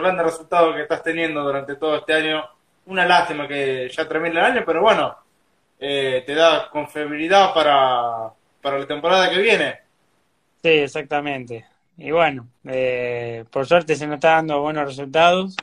grandes 0.00 0.26
resultados 0.26 0.74
que 0.74 0.82
estás 0.82 1.02
teniendo 1.02 1.42
durante 1.42 1.76
todo 1.76 1.96
este 1.96 2.14
año. 2.14 2.44
Una 2.86 3.06
lástima 3.06 3.46
que 3.48 3.88
ya 3.90 4.08
termine 4.08 4.38
el 4.40 4.44
año, 4.46 4.62
pero 4.66 4.82
bueno, 4.82 5.16
eh, 5.80 6.22
te 6.26 6.34
da 6.34 6.70
confiabilidad 6.70 7.54
para, 7.54 8.32
para 8.62 8.78
la 8.78 8.86
temporada 8.86 9.30
que 9.30 9.40
viene. 9.40 9.80
Sí, 10.62 10.68
exactamente. 10.70 11.66
Y 11.96 12.10
bueno, 12.12 12.50
eh, 12.64 13.44
por 13.50 13.66
suerte 13.66 13.96
se 13.96 14.06
nos 14.06 14.16
está 14.16 14.32
dando 14.32 14.60
buenos 14.62 14.86
resultados. 14.86 15.56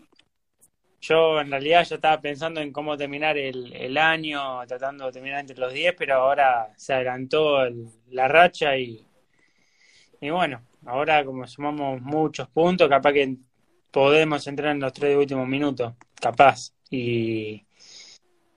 Yo 1.02 1.42
en 1.42 1.50
realidad 1.50 1.84
ya 1.86 1.96
estaba 1.96 2.22
pensando 2.22 2.62
en 2.62 2.72
cómo 2.72 2.96
terminar 2.98 3.36
el, 3.38 3.74
el 3.74 3.98
año, 3.98 4.66
tratando 4.68 5.06
de 5.08 5.12
terminar 5.12 5.40
entre 5.40 5.58
los 5.58 5.74
10, 5.74 5.96
pero 5.98 6.16
ahora 6.16 6.72
se 6.76 6.94
adelantó 6.94 7.64
el- 7.64 7.90
la 8.12 8.28
racha 8.28 8.78
y, 8.78 9.04
y 10.22 10.30
bueno, 10.30 10.62
ahora 10.86 11.24
como 11.26 11.46
sumamos 11.48 12.02
muchos 12.02 12.48
puntos, 12.50 12.90
capaz 12.90 13.14
que 13.14 13.36
podemos 13.92 14.46
entrar 14.48 14.72
en 14.72 14.80
los 14.80 14.94
tres 14.94 15.18
últimos 15.18 15.48
minutos, 15.48 15.94
capaz. 16.20 16.74
Y 16.90 17.66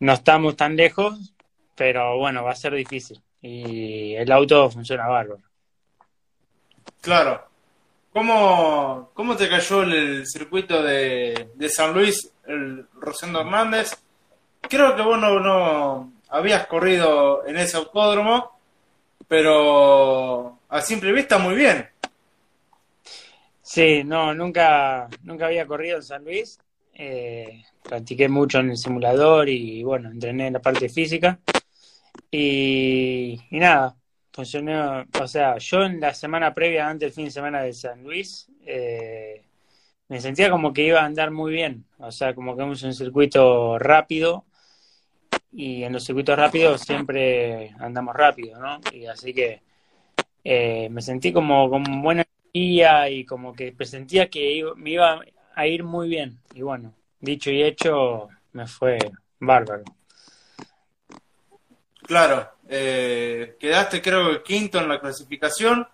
no 0.01 0.13
estamos 0.13 0.57
tan 0.57 0.77
lejos, 0.77 1.35
pero 1.75 2.19
bueno, 2.19 2.45
va 2.45 2.53
a 2.53 2.57
ser 2.57 2.75
difícil. 2.75 3.21
Y 3.43 4.15
el 4.15 4.31
auto 4.33 4.71
funciona 4.71 5.09
bárbaro. 5.09 5.43
Claro. 7.01 7.49
¿Cómo, 8.13 9.11
cómo 9.15 9.37
te 9.37 9.49
cayó 9.49 9.83
el, 9.83 9.93
el 9.93 10.27
circuito 10.27 10.83
de, 10.83 11.51
de 11.55 11.69
San 11.69 11.95
Luis, 11.95 12.33
el 12.47 12.87
Rosendo 12.95 13.41
Hernández? 13.41 13.97
Creo 14.63 14.97
que 14.97 15.03
vos 15.03 15.19
no, 15.19 15.39
no 15.39 16.13
habías 16.29 16.67
corrido 16.67 17.47
en 17.47 17.57
ese 17.57 17.77
autódromo, 17.77 18.59
pero 19.29 20.59
a 20.69 20.81
simple 20.81 21.13
vista 21.13 21.39
muy 21.39 21.55
bien. 21.55 21.89
Sí, 23.73 24.03
no, 24.03 24.35
nunca, 24.35 25.09
nunca 25.23 25.47
había 25.47 25.65
corrido 25.65 25.99
en 25.99 26.03
San 26.03 26.25
Luis. 26.25 26.59
Eh, 26.93 27.63
practiqué 27.85 28.29
mucho 28.29 28.59
en 28.59 28.71
el 28.71 28.77
simulador 28.77 29.49
y 29.49 29.85
bueno, 29.85 30.11
entrené 30.11 30.49
en 30.49 30.55
la 30.55 30.61
parte 30.61 30.89
física. 30.89 31.39
Y, 32.31 33.41
y 33.51 33.59
nada, 33.61 33.97
funcionó. 34.33 35.05
O 35.21 35.29
sea, 35.29 35.57
yo 35.59 35.85
en 35.85 36.01
la 36.01 36.13
semana 36.15 36.53
previa, 36.53 36.89
antes 36.89 37.09
del 37.09 37.15
fin 37.15 37.25
de 37.27 37.31
semana 37.31 37.63
de 37.63 37.73
San 37.73 38.03
Luis, 38.03 38.51
eh, 38.67 39.45
me 40.09 40.21
sentía 40.21 40.51
como 40.51 40.73
que 40.73 40.83
iba 40.87 41.01
a 41.01 41.05
andar 41.05 41.31
muy 41.31 41.53
bien. 41.53 41.87
O 41.99 42.11
sea, 42.11 42.35
como 42.35 42.57
que 42.57 42.73
es 42.73 42.83
un 42.83 42.95
circuito 42.95 43.79
rápido 43.79 44.47
y 45.53 45.85
en 45.85 45.93
los 45.93 46.05
circuitos 46.05 46.37
rápidos 46.37 46.81
siempre 46.81 47.73
andamos 47.79 48.17
rápido, 48.17 48.59
¿no? 48.61 48.81
Y 48.93 49.07
así 49.07 49.33
que 49.33 49.63
eh, 50.45 50.89
me 50.91 51.03
sentí 51.03 51.33
como 51.33 51.71
con 51.71 51.85
buena 52.03 52.25
y 52.53 53.25
como 53.25 53.53
que 53.53 53.73
presentía 53.73 54.29
que 54.29 54.53
iba- 54.55 54.75
me 54.77 54.91
iba 54.91 55.21
a 55.55 55.67
ir 55.67 55.85
muy 55.85 56.09
bien. 56.09 56.39
Y 56.55 56.63
bueno, 56.63 56.95
dicho 57.21 57.51
y 57.51 57.63
hecho, 57.63 58.29
me 58.53 58.67
fue 58.67 58.99
bárbaro. 59.39 59.85
Claro, 62.07 62.49
eh, 62.69 63.57
quedaste 63.61 64.03
creo 64.03 64.31
que 64.33 64.43
quinto 64.43 64.79
en 64.79 64.89
la 64.89 65.01
clasificación, 65.01 65.87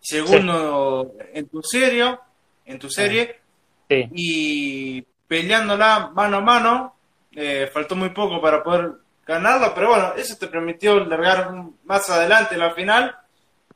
segundo 0.00 1.12
en 1.34 1.48
tu 1.48 1.62
serie, 1.62 2.18
en 2.64 2.78
tu 2.78 2.88
serie, 2.88 3.40
Sí, 3.88 4.08
y 4.14 5.02
peleándola 5.26 6.12
mano 6.14 6.36
a 6.38 6.40
mano, 6.40 6.96
eh, 7.32 7.68
faltó 7.72 7.96
muy 7.96 8.10
poco 8.10 8.40
para 8.40 8.62
poder 8.62 8.92
ganarla, 9.26 9.74
pero 9.74 9.88
bueno, 9.88 10.12
eso 10.16 10.36
te 10.38 10.46
permitió 10.46 11.04
largar 11.04 11.52
más 11.84 12.08
adelante 12.08 12.56
la 12.56 12.70
final 12.72 13.16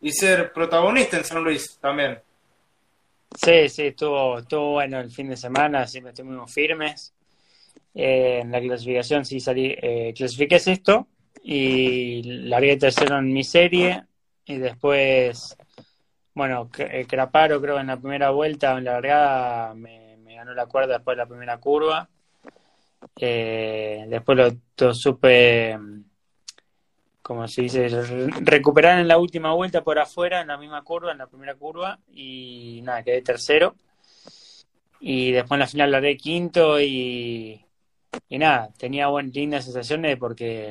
y 0.04 0.12
ser 0.12 0.52
protagonista 0.52 1.16
en 1.16 1.24
San 1.24 1.42
Luis 1.42 1.78
también. 1.80 2.18
sí, 3.34 3.68
sí, 3.68 3.82
estuvo, 3.86 4.38
estuvo 4.38 4.72
bueno 4.72 5.00
el 5.00 5.10
fin 5.10 5.28
de 5.30 5.36
semana, 5.36 5.86
siempre 5.86 6.12
estuvimos 6.12 6.52
firmes. 6.52 7.14
Eh, 7.94 8.40
en 8.42 8.50
la 8.52 8.60
clasificación 8.60 9.24
sí 9.24 9.40
salí, 9.40 9.74
eh, 9.80 10.12
clasifiqué 10.14 10.58
sexto 10.58 11.08
y 11.42 12.22
largué 12.48 12.76
tercero 12.76 13.18
en 13.18 13.32
mi 13.32 13.44
serie 13.44 14.04
y 14.44 14.58
después, 14.58 15.56
bueno, 16.34 16.70
eh, 16.78 17.06
Craparo 17.08 17.60
creo 17.62 17.78
en 17.80 17.86
la 17.86 17.96
primera 17.98 18.30
vuelta, 18.30 18.76
en 18.76 18.84
la 18.84 18.92
largada, 18.94 19.74
me, 19.74 20.16
me 20.18 20.34
ganó 20.34 20.52
la 20.54 20.66
cuerda 20.66 20.94
después 20.94 21.16
de 21.16 21.22
la 21.22 21.28
primera 21.28 21.58
curva. 21.58 22.08
Eh, 23.16 24.04
después 24.08 24.36
lo, 24.38 24.50
lo 24.78 24.94
supe, 24.94 25.78
como 27.24 27.48
se 27.48 27.62
dice, 27.62 27.88
re- 27.88 28.28
recuperar 28.42 29.00
en 29.00 29.08
la 29.08 29.16
última 29.16 29.54
vuelta 29.54 29.82
por 29.82 29.98
afuera, 29.98 30.42
en 30.42 30.48
la 30.48 30.58
misma 30.58 30.82
curva, 30.82 31.10
en 31.10 31.16
la 31.16 31.26
primera 31.26 31.54
curva, 31.54 31.98
y 32.12 32.80
nada, 32.84 33.02
quedé 33.02 33.22
tercero. 33.22 33.74
Y 35.00 35.32
después 35.32 35.56
en 35.56 35.60
la 35.60 35.66
final 35.66 35.90
largué 35.90 36.18
quinto 36.18 36.78
y, 36.78 37.64
nada, 38.28 38.68
tenía 38.76 39.06
buen, 39.06 39.32
lindas 39.32 39.64
sensaciones 39.64 40.18
porque 40.18 40.68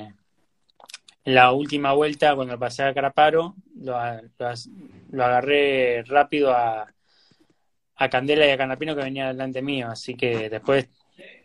en 1.26 1.34
la 1.34 1.52
última 1.54 1.94
vuelta, 1.94 2.36
cuando 2.36 2.60
pasé 2.60 2.84
a 2.84 2.94
Caraparo, 2.94 3.56
lo, 3.76 3.98
lo 5.10 5.26
agarré 5.26 6.04
rápido 6.04 6.52
a, 6.52 6.86
a 7.96 8.10
Candela 8.10 8.46
y 8.46 8.52
a 8.52 8.58
Canapino 8.58 8.96
que 8.96 9.04
venía 9.04 9.30
delante 9.30 9.64
mío, 9.64 9.90
así 9.90 10.14
que 10.14 10.52
después 10.52 10.88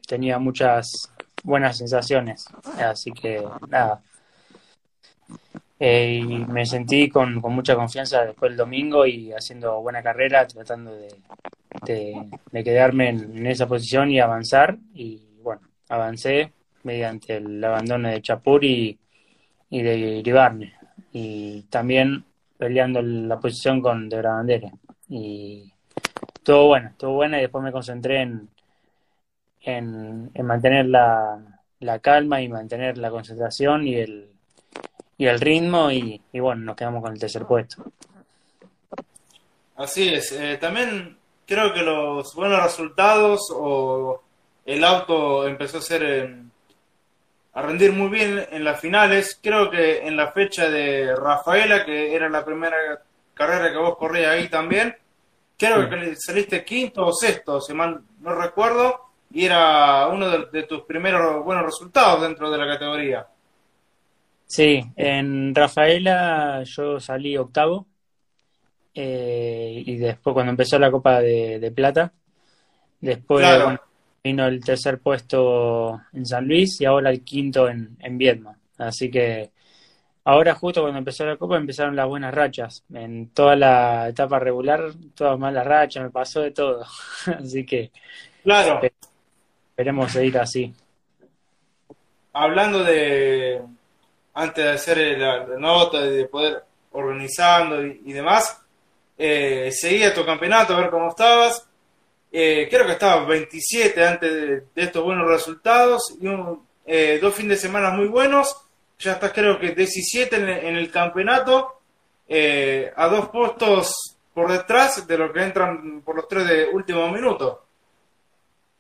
tenía 0.07 0.39
muchas 0.39 1.11
buenas 1.43 1.79
sensaciones. 1.79 2.45
Así 2.79 3.11
que 3.13 3.43
nada. 3.69 4.03
Eh, 5.81 6.21
y 6.29 6.39
me 6.47 6.67
sentí 6.67 7.09
con, 7.09 7.41
con 7.41 7.55
mucha 7.55 7.77
confianza 7.77 8.25
después 8.25 8.51
del 8.51 8.57
domingo 8.57 9.07
y 9.07 9.33
haciendo 9.33 9.81
buena 9.81 10.03
carrera, 10.03 10.47
tratando 10.47 10.93
de, 10.93 11.09
de, 12.51 12.65
quedarme 12.65 13.11
en, 13.11 13.47
esa 13.47 13.69
posición 13.69 14.11
y 14.11 14.19
avanzar. 14.21 14.77
Y 14.95 15.23
bueno, 15.43 15.63
avancé 15.89 16.53
mediante 16.83 17.37
el 17.37 17.63
abandono 17.63 18.09
de 18.09 18.23
Chapur 18.23 18.65
y, 18.65 18.99
y 19.71 19.83
de 19.83 19.97
Iribarne. 19.97 20.75
Y 21.13 21.63
también 21.71 22.25
peleando 22.57 23.01
la 23.03 23.39
posición 23.39 23.81
con 23.81 24.09
De 24.09 24.19
Brabandere. 24.19 24.73
Y 25.09 25.73
todo 26.43 26.67
bueno, 26.67 26.93
todo 26.97 27.13
bueno 27.13 27.39
y 27.39 27.43
después 27.43 27.63
me 27.63 27.73
concentré 27.73 28.23
en, 28.23 28.49
en, 29.63 30.31
en 30.35 30.47
mantener 30.47 30.87
la, 30.87 31.39
la 31.81 31.99
calma 32.01 32.43
y 32.43 32.49
mantener 32.49 32.99
la 32.99 33.11
concentración 33.11 33.87
y 33.87 33.95
el, 33.97 34.31
y 35.19 35.27
el 35.27 35.41
ritmo 35.41 35.91
y, 35.91 36.21
y 36.33 36.41
bueno, 36.41 36.63
nos 36.65 36.77
quedamos 36.77 37.03
con 37.03 37.13
el 37.13 37.19
tercer 37.21 37.45
puesto. 37.45 37.85
Así 39.77 40.13
es, 40.13 40.33
eh, 40.33 40.57
también 40.61 41.17
creo 41.47 41.73
que 41.73 41.83
los 41.83 42.35
buenos 42.35 42.63
resultados 42.63 43.41
o 43.55 44.23
el 44.67 44.83
auto 44.85 45.47
empezó 45.47 45.79
a 45.79 45.83
ser 45.83 46.03
eh, 46.05 46.37
a 47.55 47.63
rendir 47.63 47.93
muy 47.93 48.09
bien 48.09 48.47
en 48.51 48.65
las 48.65 48.81
finales. 48.81 49.39
Creo 49.43 49.71
que 49.71 50.07
en 50.07 50.17
la 50.17 50.33
fecha 50.33 50.69
de 50.69 51.15
Rafaela, 51.15 51.85
que 51.85 52.15
era 52.15 52.29
la 52.29 52.45
primera 52.45 52.77
carrera 53.35 53.71
que 53.71 53.79
vos 53.79 53.97
corrías 53.97 54.33
ahí 54.33 54.49
también, 54.49 54.97
creo 55.57 55.85
Sí. 55.85 55.91
que 55.91 56.17
saliste 56.17 56.65
quinto 56.65 57.07
o 57.07 57.13
sexto, 57.13 57.61
si 57.61 57.73
mal 57.73 58.01
no 58.21 58.35
recuerdo, 58.35 59.01
y 59.31 59.45
era 59.47 60.09
uno 60.09 60.29
de, 60.29 60.47
de 60.53 60.63
tus 60.65 60.83
primeros 60.83 61.45
buenos 61.45 61.65
resultados 61.65 62.23
dentro 62.23 62.51
de 62.51 62.59
la 62.59 62.67
categoría. 62.67 63.27
Sí, 64.49 64.83
en 64.97 65.55
Rafaela 65.55 66.63
yo 66.65 66.99
salí 66.99 67.37
octavo 67.37 67.87
eh, 68.95 69.83
y 69.87 69.97
después 69.97 70.35
cuando 70.35 70.51
empezó 70.51 70.79
la 70.79 70.91
Copa 70.91 71.21
de, 71.21 71.59
de 71.61 71.71
Plata, 71.71 72.13
después 73.01 73.43
Claro. 73.43 73.65
bueno, 73.65 73.81
vino 74.25 74.47
el 74.47 74.65
tercer 74.65 75.01
puesto 75.01 76.01
en 76.13 76.27
San 76.27 76.47
Luis 76.49 76.81
y 76.81 76.85
ahora 76.87 77.11
el 77.11 77.23
quinto 77.25 77.69
en, 77.69 77.97
en 78.01 78.19
Viedma. 78.19 78.59
Así 78.79 79.11
que 79.11 79.51
ahora 80.25 80.55
justo 80.55 80.83
cuando 80.83 80.99
empezó 81.01 81.27
la 81.27 81.37
Copa 81.37 81.57
empezaron 81.57 81.97
las 81.97 82.09
buenas 82.09 82.35
rachas. 82.35 82.85
En 82.95 83.31
toda 83.31 83.57
la 83.57 84.09
etapa 84.09 84.39
regular, 84.39 84.93
todas 85.15 85.39
malas 85.39 85.67
rachas, 85.67 86.05
me 86.05 86.11
pasó 86.11 86.43
de 86.43 86.53
todo. 86.53 86.85
Así 87.27 87.65
que 87.67 87.93
Claro. 88.43 88.81
esperemos 89.71 90.13
seguir 90.13 90.39
así. 90.39 90.75
hablando 92.33 92.85
de 92.85 93.63
antes 94.39 94.65
de 94.65 94.71
hacer 94.71 95.19
la, 95.19 95.45
nota 95.59 96.01
y 96.07 96.11
de 96.17 96.25
poder 96.27 96.63
organizando 96.93 97.85
y, 97.85 98.13
demás, 98.13 98.61
eh, 99.19 99.71
seguía 99.73 100.15
tu 100.15 100.25
campeonato 100.25 100.75
a 100.75 100.81
ver 100.81 100.91
cómo 100.91 101.09
estabas. 101.09 101.67
Eh, 102.31 102.69
creo 102.71 102.87
que 102.87 102.93
estabas 102.93 103.27
27 103.27 104.07
antes 104.07 104.33
de, 104.33 104.63
estos 104.77 105.03
buenos 105.03 105.27
resultados 105.27 106.15
y 106.21 106.27
un- 106.27 106.67
eh, 106.87 107.19
dos 107.21 107.35
fines 107.35 107.61
de 107.61 107.69
semana 107.69 107.91
muy 107.91 108.07
buenos. 108.07 108.57
Ya 108.99 109.13
estás 109.13 109.33
creo 109.33 109.59
que 109.59 109.73
17 109.75 110.37
en, 110.37 110.49
el- 110.49 110.65
en 110.67 110.77
el 110.77 110.91
campeonato, 110.91 111.81
eh, 112.29 112.93
a 112.97 113.09
dos 113.09 113.29
puestos 113.31 113.93
por 114.35 114.53
detrás 114.53 115.07
de 115.07 115.19
los 115.19 115.33
que 115.33 115.43
entran 115.43 116.01
por 116.03 116.15
los 116.17 116.29
tres 116.29 116.47
de 116.47 116.67
último 116.67 117.09
minuto. 117.11 117.65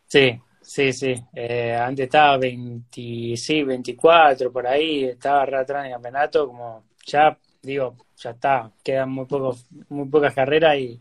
Sí, 0.06 0.40
sí, 0.68 0.92
sí. 0.92 1.14
Eh, 1.34 1.74
antes 1.74 2.04
estaba 2.04 2.36
20, 2.36 3.36
sí, 3.36 3.62
24 3.62 4.52
por 4.52 4.66
ahí, 4.66 5.04
estaba 5.04 5.46
re 5.46 5.58
atrás 5.58 5.80
en 5.80 5.86
el 5.86 5.92
campeonato, 5.94 6.46
como 6.46 6.84
ya 7.06 7.38
digo, 7.62 7.96
ya 8.16 8.30
está, 8.30 8.70
quedan 8.84 9.10
muy 9.10 9.24
pocos, 9.24 9.66
muy 9.88 10.08
pocas 10.08 10.34
carreras 10.34 10.76
y, 10.76 11.00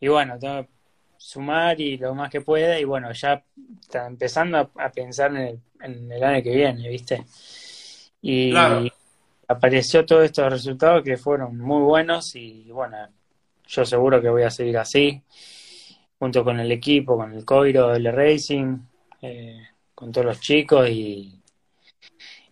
y 0.00 0.08
bueno, 0.08 0.38
tengo 0.38 0.62
que 0.62 0.68
sumar 1.16 1.80
y 1.80 1.96
lo 1.96 2.14
más 2.14 2.30
que 2.30 2.42
pueda 2.42 2.78
y 2.78 2.84
bueno, 2.84 3.10
ya 3.12 3.42
está 3.80 4.06
empezando 4.06 4.70
a, 4.74 4.90
pensar 4.90 5.34
en 5.34 6.12
el, 6.12 6.22
año 6.22 6.42
que 6.42 6.54
viene, 6.54 6.88
¿viste? 6.88 7.24
Y 8.20 8.52
apareció 9.48 10.04
todos 10.04 10.24
estos 10.24 10.50
resultados 10.50 11.02
que 11.02 11.16
fueron 11.16 11.56
muy 11.58 11.82
buenos 11.82 12.36
y 12.36 12.70
bueno, 12.70 12.98
yo 13.66 13.84
seguro 13.86 14.20
que 14.20 14.28
voy 14.28 14.42
a 14.42 14.50
seguir 14.50 14.76
así, 14.76 15.22
junto 16.18 16.44
con 16.44 16.60
el 16.60 16.70
equipo, 16.70 17.16
con 17.16 17.32
el 17.32 17.46
Coiro, 17.46 17.94
el 17.94 18.12
Racing, 18.12 18.89
eh, 19.22 19.68
con 19.94 20.12
todos 20.12 20.26
los 20.26 20.40
chicos 20.40 20.88
y, 20.88 21.40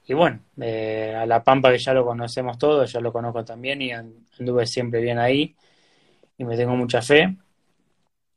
y 0.06 0.14
bueno, 0.14 0.40
eh, 0.60 1.14
a 1.16 1.26
La 1.26 1.42
Pampa 1.42 1.70
que 1.70 1.78
ya 1.78 1.92
lo 1.92 2.04
conocemos 2.04 2.58
todos, 2.58 2.92
ya 2.92 3.00
lo 3.00 3.12
conozco 3.12 3.44
también 3.44 3.82
y 3.82 3.92
anduve 3.92 4.66
siempre 4.66 5.00
bien 5.00 5.18
ahí 5.18 5.54
y 6.36 6.44
me 6.44 6.56
tengo 6.56 6.76
mucha 6.76 7.02
fe. 7.02 7.36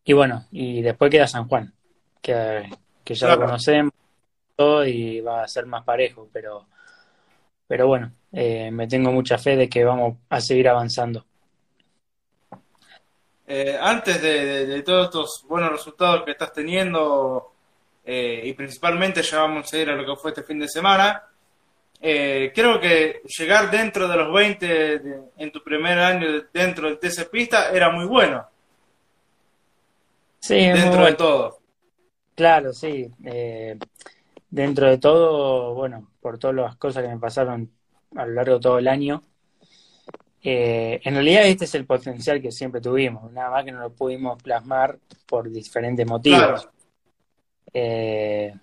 Y 0.04 0.13
bueno, 0.13 0.48
y 0.51 0.81
después 0.81 1.12
queda 1.12 1.28
San 1.28 1.48
Juan, 1.48 1.74
que, 2.22 2.69
que 3.04 3.13
ya 3.13 3.28
lo 3.28 3.39
conocemos 3.39 3.94
todo 4.56 4.86
y 4.86 5.22
va 5.22 5.44
a 5.44 5.48
ser 5.48 5.66
más 5.66 5.84
parejo, 5.84 6.30
pero, 6.31 6.68
pero 7.68 7.88
bueno, 7.88 8.12
eh, 8.31 8.69
me 8.72 8.88
tengo 8.88 9.12
mucha 9.12 9.38
fe 9.38 9.56
de 9.56 9.69
que 9.69 9.84
vamos 9.84 10.18
a 10.30 10.39
seguir 10.42 10.69
avanzando. 10.69 11.25
Eh, 13.48 13.77
antes 13.80 14.22
de, 14.22 14.81
todos 14.84 15.06
estos 15.06 15.45
buenos 15.48 15.72
resultados 15.72 16.24
que 16.24 16.31
estás 16.31 16.54
teniendo, 16.54 17.50
eh, 18.13 18.42
y 18.46 18.54
principalmente 18.54 19.22
ya 19.22 19.40
vamos 19.40 19.72
a 19.72 19.78
ir 19.78 19.90
a 19.90 19.96
lo 19.96 20.06
que 20.06 20.19
fue 20.19 20.31
este 20.31 20.44
fin 20.44 20.60
de 20.60 20.68
semana, 20.68 21.24
creo 22.00 22.80
que 22.80 23.22
llegar 23.38 23.69
dentro 23.69 24.08
de 24.08 24.18
los 24.18 24.34
20 24.34 25.02
en 25.38 25.52
tu 25.52 25.63
primer 25.63 26.00
año 26.00 26.28
dentro 26.52 26.88
del 26.88 26.98
TC 26.98 27.30
Pista 27.30 27.69
era 27.72 27.92
muy 27.92 28.06
bueno. 28.06 28.48
Sí, 30.42 30.56
dentro 30.56 31.06
de 31.06 31.13
todo. 31.13 31.60
Claro, 32.36 32.74
sí. 32.74 33.08
Eh, 33.24 33.78
dentro 34.50 34.90
de 34.90 34.98
todo, 34.98 35.75
bueno, 35.75 36.08
por 36.19 36.40
todas 36.40 36.56
las 36.56 36.75
cosas 36.75 37.04
que 37.04 37.10
me 37.10 37.19
pasaron 37.19 37.69
a 38.16 38.25
lo 38.25 38.34
largo 38.34 38.56
de 38.56 38.60
todo 38.60 38.80
el 38.80 38.88
año, 38.88 39.22
eh, 40.44 41.00
en 41.04 41.13
realidad 41.13 41.46
este 41.46 41.66
es 41.66 41.75
el 41.75 41.86
potencial 41.86 42.42
que 42.42 42.52
siempre 42.52 42.81
tuvimos, 42.81 43.31
nada 43.31 43.52
más 43.52 43.63
que 43.63 43.72
no 43.72 43.81
lo 43.81 43.94
pudimos 43.94 44.42
plasmar 44.42 44.98
por 45.28 45.52
diferentes 45.52 46.06
motivos. 46.08 46.68
Eh, 47.73 48.53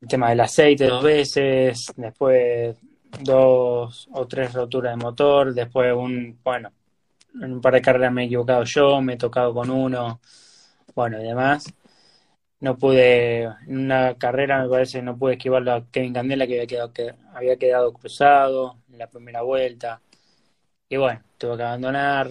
el 0.00 0.08
tema 0.08 0.30
del 0.30 0.40
aceite 0.40 0.86
dos 0.86 1.02
veces, 1.02 1.92
después 1.96 2.76
dos 3.22 4.08
o 4.12 4.26
tres 4.26 4.52
roturas 4.52 4.96
de 4.96 5.02
motor, 5.02 5.52
después 5.54 5.92
un, 5.94 6.38
bueno, 6.42 6.72
en 7.34 7.52
un 7.52 7.60
par 7.60 7.74
de 7.74 7.82
carreras 7.82 8.12
me 8.12 8.22
he 8.22 8.26
equivocado 8.26 8.64
yo, 8.64 9.00
me 9.00 9.14
he 9.14 9.16
tocado 9.16 9.52
con 9.54 9.70
uno, 9.70 10.20
bueno, 10.94 11.20
y 11.20 11.24
demás. 11.24 11.64
No 12.60 12.76
pude, 12.76 13.44
en 13.44 13.78
una 13.78 14.16
carrera 14.16 14.62
me 14.62 14.68
parece, 14.68 15.00
no 15.02 15.16
pude 15.16 15.34
esquivar 15.34 15.66
a 15.68 15.84
Kevin 15.90 16.12
Candela 16.12 16.46
que 16.46 16.54
había 16.54 16.66
quedado, 16.66 16.92
que 16.92 17.14
había 17.34 17.56
quedado 17.56 17.92
cruzado 17.92 18.76
en 18.92 18.98
la 18.98 19.06
primera 19.08 19.42
vuelta. 19.42 20.00
Y 20.88 20.96
bueno, 20.96 21.22
tuve 21.38 21.56
que 21.56 21.62
abandonar. 21.62 22.30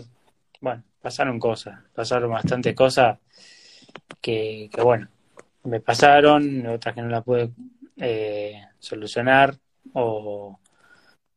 Bueno, 0.62 0.84
pasaron 1.02 1.40
cosas, 1.40 1.80
pasaron 1.96 2.32
bastantes 2.32 2.76
cosas 2.76 3.18
que, 4.22 4.70
que 4.72 4.82
bueno, 4.82 5.08
me 5.70 5.80
pasaron, 5.80 6.66
otras 6.68 6.96
que 6.96 7.02
no 7.02 7.10
las 7.10 7.24
pude 7.24 7.52
eh, 7.98 8.62
solucionar 8.80 9.56
o 9.94 10.60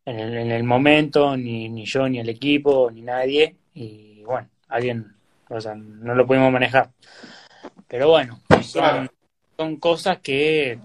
en 0.04 0.18
el, 0.18 0.36
en 0.36 0.50
el 0.50 0.64
momento, 0.64 1.36
ni, 1.36 1.68
ni 1.68 1.84
yo, 1.84 2.08
ni 2.08 2.18
el 2.18 2.28
equipo, 2.28 2.90
ni 2.90 3.02
nadie. 3.02 3.56
Y 3.74 4.22
bueno, 4.24 4.48
alguien 4.68 5.14
o 5.52 5.60
sea, 5.60 5.74
no 5.74 6.14
lo 6.14 6.26
pudimos 6.26 6.50
manejar. 6.50 6.90
Pero 7.86 8.08
bueno, 8.08 8.40
son, 8.62 9.76
cosas 9.76 10.18
que 10.18 10.78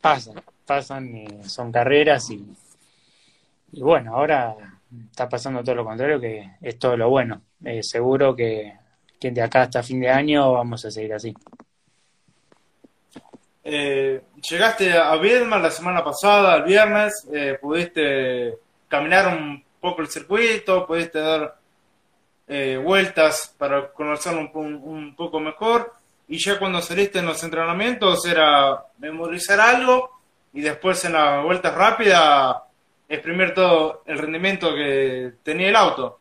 pasan, 0.00 0.40
pasan 0.64 1.16
y 1.16 1.26
son 1.48 1.72
carreras 1.72 2.30
y, 2.30 2.46
y 3.72 3.82
bueno, 3.82 4.14
ahora 4.14 4.54
está 5.10 5.28
pasando 5.28 5.64
todo 5.64 5.74
lo 5.74 5.84
contrario, 5.84 6.20
que 6.20 6.52
es 6.62 6.78
todo 6.78 6.96
lo 6.96 7.10
bueno. 7.10 7.42
Eh, 7.64 7.82
seguro 7.82 8.36
que, 8.36 8.74
que, 9.18 9.32
de 9.32 9.42
acá 9.42 9.62
hasta 9.62 9.82
fin 9.82 10.00
de 10.00 10.10
año 10.10 10.52
vamos 10.52 10.84
a 10.84 10.90
seguir 10.90 11.14
así. 11.14 11.34
Eh, 13.68 14.22
llegaste 14.48 14.96
a 14.96 15.16
Viedma 15.16 15.58
la 15.58 15.72
semana 15.72 16.04
pasada, 16.04 16.54
el 16.54 16.62
viernes, 16.62 17.26
eh, 17.32 17.58
pudiste 17.60 18.58
caminar 18.86 19.26
un 19.26 19.60
poco 19.80 20.02
el 20.02 20.08
circuito, 20.08 20.86
pudiste 20.86 21.18
dar 21.18 21.56
eh, 22.46 22.80
vueltas 22.80 23.52
para 23.58 23.88
conocerlo 23.88 24.48
un, 24.54 25.16
poco 25.16 25.40
mejor. 25.40 25.92
Y 26.28 26.38
ya 26.38 26.60
cuando 26.60 26.80
saliste 26.80 27.18
en 27.18 27.26
los 27.26 27.42
entrenamientos 27.42 28.24
era 28.24 28.84
memorizar 28.98 29.58
algo 29.58 30.10
y 30.52 30.60
después 30.60 31.04
en 31.04 31.14
la 31.14 31.40
vuelta 31.40 31.72
rápida 31.72 32.62
exprimir 33.08 33.52
todo 33.52 34.04
el 34.06 34.18
rendimiento 34.18 34.76
que 34.76 35.32
tenía 35.42 35.70
el 35.70 35.76
auto. 35.76 36.20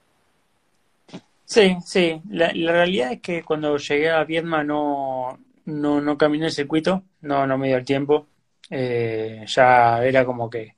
Sí, 1.46 1.78
sí. 1.86 2.20
La, 2.32 2.48
realidad 2.50 3.12
es 3.12 3.22
que 3.22 3.44
cuando 3.44 3.78
llegué 3.78 4.10
a 4.10 4.24
Viedma 4.24 4.64
no, 4.64 5.38
no, 5.66 6.02
no 6.02 6.18
caminé 6.18 6.48
el 6.48 6.52
circuito, 6.52 7.04
no, 7.22 7.46
no 7.48 7.58
me 7.58 7.68
dio 7.68 7.78
el 7.78 7.86
tiempo. 7.86 8.28
Eh, 8.70 9.46
ya 9.48 10.04
era 10.04 10.26
como 10.26 10.50
que 10.50 10.76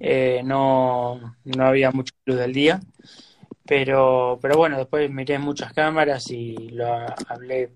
eh, 0.00 0.42
no, 0.44 1.36
no 1.44 1.66
había 1.66 1.90
mucho 1.90 2.12
luz 2.24 2.38
del 2.38 2.52
día. 2.52 2.80
Pero, 3.66 4.38
pero 4.40 4.56
bueno, 4.56 4.78
después 4.78 5.10
miré 5.10 5.38
muchas 5.38 5.72
cámaras 5.72 6.30
y 6.30 6.54
lo 6.70 6.86
hablé 7.28 7.70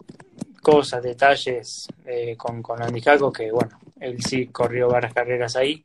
cosas, 0.63 1.03
detalles 1.03 1.89
eh, 2.07 2.37
con, 2.37 2.63
con 2.63 2.81
Andy 2.83 3.01
Jaco, 3.01 3.33
que 3.33 3.51
bueno, 3.51 3.79
él 3.99 4.23
sí 4.23 4.47
corrió 4.47 4.89
varias 4.89 5.13
carreras 5.13 5.57
ahí, 5.57 5.85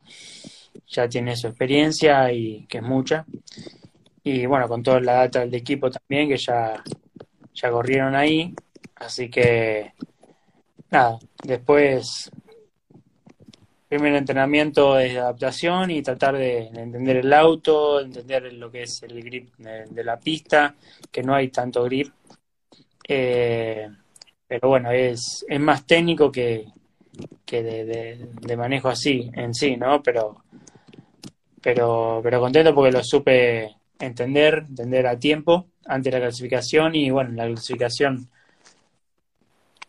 ya 0.87 1.09
tiene 1.09 1.35
su 1.35 1.47
experiencia 1.47 2.31
y 2.31 2.65
que 2.67 2.77
es 2.79 2.83
mucha. 2.83 3.25
Y 4.23 4.45
bueno, 4.45 4.67
con 4.67 4.83
toda 4.83 4.99
la 5.01 5.13
data 5.13 5.39
del 5.41 5.53
equipo 5.55 5.89
también, 5.89 6.29
que 6.29 6.37
ya, 6.37 6.83
ya 7.53 7.71
corrieron 7.71 8.15
ahí. 8.15 8.53
Así 8.95 9.29
que, 9.29 9.93
nada, 10.91 11.19
después 11.43 12.31
primer 13.87 14.15
entrenamiento 14.15 14.97
es 14.99 15.15
adaptación 15.15 15.91
y 15.91 16.01
tratar 16.01 16.37
de, 16.37 16.67
entender 16.67 17.17
el 17.17 17.33
auto, 17.33 18.01
entender 18.01 18.51
lo 18.53 18.71
que 18.71 18.83
es 18.83 19.01
el 19.03 19.23
grip 19.23 19.55
de, 19.57 20.03
la 20.03 20.17
pista, 20.17 20.75
que 21.11 21.23
no 21.23 21.33
hay 21.35 21.49
tanto 21.49 21.83
grip. 21.83 22.11
Eh, 23.07 23.87
pero 24.47 24.69
bueno, 24.69 24.91
es, 24.91 25.45
es 25.47 25.59
más 25.59 25.85
técnico 25.85 26.31
que, 26.31 26.65
que 27.45 27.63
de, 27.63 28.57
manejo 28.57 28.89
así 28.89 29.29
en 29.33 29.53
sí, 29.53 29.77
¿no? 29.77 30.01
Pero, 30.01 30.43
pero, 31.61 32.19
pero 32.23 32.39
contento 32.39 32.73
porque 32.73 32.91
lo 32.91 33.03
supe 33.03 33.75
entender, 33.99 34.65
entender 34.67 35.07
a 35.07 35.17
tiempo 35.17 35.67
antes 35.85 36.11
de 36.11 36.19
la 36.19 36.25
clasificación 36.25 36.95
y 36.95 37.09
bueno, 37.11 37.31
la 37.31 37.45
clasificación 37.47 38.29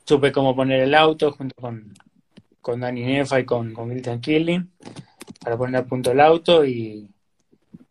supe 0.06 0.30
cómo 0.30 0.54
poner 0.54 0.80
el 0.80 0.94
auto 0.94 1.32
junto 1.32 1.54
con, 1.56 1.92
con 2.60 2.80
Dani 2.80 3.04
Nefa 3.04 3.40
y 3.40 3.44
con, 3.44 3.72
con 3.74 3.88
Milton 3.88 4.20
Killing 4.20 4.70
para 5.42 5.56
poner 5.56 5.80
a 5.80 5.84
punto 5.84 6.12
el 6.12 6.20
auto 6.20 6.64
y, 6.64 7.08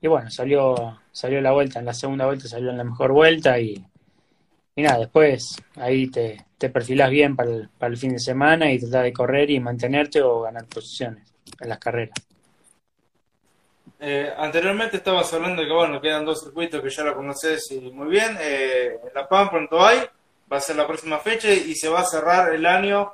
y 0.01 0.07
bueno, 0.07 0.29
salió, 0.29 0.99
salió 1.11 1.41
la 1.41 1.51
vuelta, 1.51 1.79
en 1.79 1.85
la 1.85 1.93
segunda 1.93 2.25
vuelta 2.25 2.47
salió 2.47 2.69
en 2.69 2.77
la 2.77 2.83
mejor 2.83 3.11
vuelta 3.11 3.59
y, 3.59 3.85
y 4.75 4.81
nada, 4.81 4.99
después 4.99 5.61
ahí 5.75 6.07
te, 6.07 6.45
te 6.57 6.69
perfilás 6.69 7.09
bien 7.09 7.35
para 7.35 7.51
el, 7.51 7.69
para 7.77 7.91
el 7.91 7.97
fin 7.97 8.13
de 8.13 8.19
semana 8.19 8.71
y 8.71 8.79
tratar 8.79 9.03
de 9.03 9.13
correr 9.13 9.49
y 9.51 9.59
mantenerte 9.59 10.21
o 10.21 10.41
ganar 10.41 10.65
posiciones 10.67 11.33
en 11.59 11.69
las 11.69 11.79
carreras. 11.79 12.15
Eh, 13.99 14.31
anteriormente 14.37 14.97
estabas 14.97 15.33
hablando 15.33 15.61
de 15.61 15.67
que 15.67 15.73
bueno, 15.73 16.01
quedan 16.01 16.25
dos 16.25 16.41
circuitos 16.43 16.81
que 16.81 16.89
ya 16.89 17.03
lo 17.03 17.15
conoces 17.15 17.71
y 17.71 17.79
muy 17.91 18.07
bien. 18.07 18.37
Eh, 18.39 18.99
La 19.13 19.27
Pampa 19.27 19.57
en 19.57 19.67
Toay 19.67 19.99
va 20.51 20.57
a 20.57 20.61
ser 20.61 20.75
la 20.75 20.87
próxima 20.87 21.19
fecha 21.19 21.51
y 21.51 21.75
se 21.75 21.89
va 21.89 22.01
a 22.01 22.05
cerrar 22.05 22.53
el 22.53 22.65
año 22.65 23.13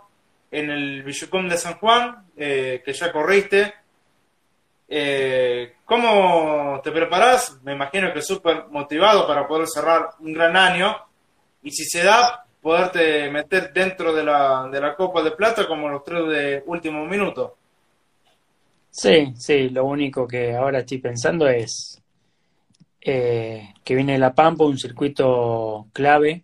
en 0.51 0.69
el 0.69 1.03
Villucom 1.03 1.47
de 1.47 1.57
San 1.57 1.75
Juan, 1.75 2.25
eh, 2.35 2.81
que 2.83 2.93
ya 2.93 3.11
corriste. 3.11 3.73
Eh, 4.87 5.75
¿Cómo 5.85 6.81
te 6.83 6.91
preparás? 6.91 7.57
Me 7.63 7.73
imagino 7.73 8.13
que 8.13 8.21
súper 8.21 8.65
motivado 8.69 9.25
para 9.25 9.47
poder 9.47 9.67
cerrar 9.67 10.09
un 10.19 10.33
gran 10.33 10.57
año 10.57 10.95
y 11.63 11.71
si 11.71 11.85
se 11.85 12.03
da, 12.03 12.45
poderte 12.61 13.29
meter 13.29 13.71
dentro 13.73 14.13
de 14.13 14.23
la, 14.23 14.67
de 14.71 14.81
la 14.81 14.95
Copa 14.95 15.23
de 15.23 15.31
Plata 15.31 15.67
como 15.67 15.89
los 15.89 16.03
tres 16.03 16.27
de 16.27 16.63
último 16.65 17.05
minuto. 17.05 17.57
Sí, 18.89 19.33
sí, 19.37 19.69
lo 19.69 19.85
único 19.85 20.27
que 20.27 20.53
ahora 20.53 20.79
estoy 20.79 20.97
pensando 20.97 21.47
es 21.47 22.01
eh, 22.99 23.73
que 23.83 23.95
viene 23.95 24.19
La 24.19 24.33
Pampa, 24.33 24.65
un 24.65 24.77
circuito 24.77 25.87
clave. 25.93 26.43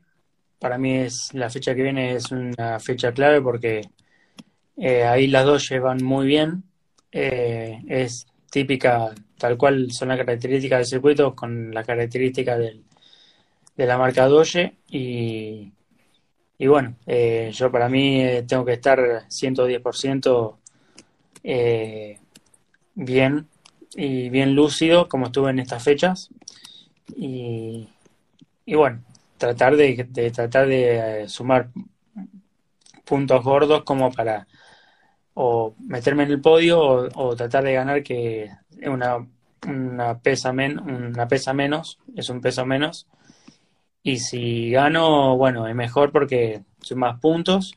Para 0.59 0.77
mí 0.77 0.97
es 0.97 1.33
la 1.33 1.49
fecha 1.49 1.75
que 1.75 1.83
viene 1.83 2.15
es 2.15 2.31
una 2.31 2.79
fecha 2.79 3.11
clave 3.13 3.41
porque 3.41 3.81
eh, 4.77 5.03
ahí 5.03 5.27
las 5.27 5.45
dos 5.45 5.69
llevan 5.69 6.03
muy 6.03 6.25
bien. 6.27 6.63
Eh, 7.11 7.79
es 7.87 8.27
típica, 8.51 9.13
tal 9.37 9.57
cual 9.57 9.91
son 9.91 10.09
las 10.09 10.17
características 10.17 10.79
del 10.79 10.85
circuito, 10.87 11.35
con 11.35 11.73
las 11.73 11.85
características 11.85 12.59
del, 12.59 12.83
de 13.75 13.85
la 13.85 13.97
marca 13.97 14.27
Doge. 14.27 14.75
Y, 14.89 15.71
y 16.57 16.67
bueno, 16.67 16.95
eh, 17.05 17.51
yo 17.53 17.71
para 17.71 17.87
mí 17.87 18.21
eh, 18.21 18.43
tengo 18.47 18.65
que 18.65 18.73
estar 18.73 18.99
110% 19.29 20.57
eh, 21.43 22.19
bien 22.95 23.47
y 23.95 24.29
bien 24.29 24.55
lúcido 24.55 25.07
como 25.07 25.27
estuve 25.27 25.51
en 25.51 25.59
estas 25.59 25.83
fechas 25.83 26.29
y, 27.15 27.87
y 28.65 28.75
bueno, 28.75 29.01
tratar 29.37 29.75
de, 29.75 30.07
de 30.09 30.31
tratar 30.31 30.67
de 30.67 31.23
eh, 31.23 31.29
sumar 31.29 31.69
puntos 33.05 33.43
gordos 33.43 33.83
como 33.83 34.11
para 34.11 34.47
o 35.39 35.75
meterme 35.79 36.23
en 36.23 36.31
el 36.31 36.41
podio 36.41 36.79
o, 36.79 37.35
tratar 37.35 37.63
de 37.63 37.73
ganar 37.73 38.01
que 38.01 38.49
una, 38.87 39.25
una, 39.67 40.19
pesa 40.19 40.51
men, 40.51 40.79
una 40.79 41.27
pesa 41.27 41.53
menos, 41.53 41.99
es 42.15 42.29
un 42.29 42.41
peso 42.41 42.65
menos. 42.65 43.07
Y 44.01 44.17
si 44.17 44.71
gano, 44.71 45.37
bueno, 45.37 45.67
es 45.67 45.75
mejor 45.75 46.11
porque 46.11 46.63
son 46.81 46.99
más 46.99 47.19
puntos. 47.19 47.75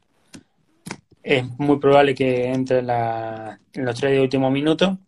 Es 1.23 1.45
muy 1.59 1.79
probable 1.79 2.15
que 2.15 2.47
entre 2.51 2.79
en, 2.79 2.87
la, 2.87 3.61
en 3.75 3.85
los 3.85 3.95
tres 3.95 4.13
de 4.13 4.23
último 4.23 4.51
minuto. 4.51 4.99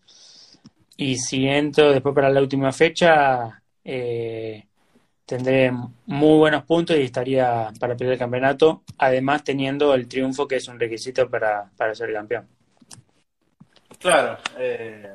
Y 0.99 1.16
si 1.16 1.49
entro 1.49 1.90
después 1.90 2.14
para 2.14 2.28
la 2.28 2.40
última 2.40 2.71
fecha, 2.71 3.62
eh, 3.82 4.66
tendré 5.26 5.73
muy 6.07 6.38
buenos 6.38 6.64
puntos 6.64 6.97
y 6.97 7.02
estaría 7.02 7.71
para 7.79 7.97
pelear 7.97 8.14
el 8.14 8.19
campeonato, 8.19 8.83
además 8.99 9.45
teniendo 9.45 9.95
el 9.95 10.09
triunfo 10.09 10.47
que 10.47 10.57
es 10.57 10.69
un 10.69 10.79
requisito 10.79 11.29
para, 11.29 11.71
para 11.76 11.95
ser 11.95 12.12
campeón. 12.12 12.47
Claro, 13.99 14.38
eh, 14.59 15.14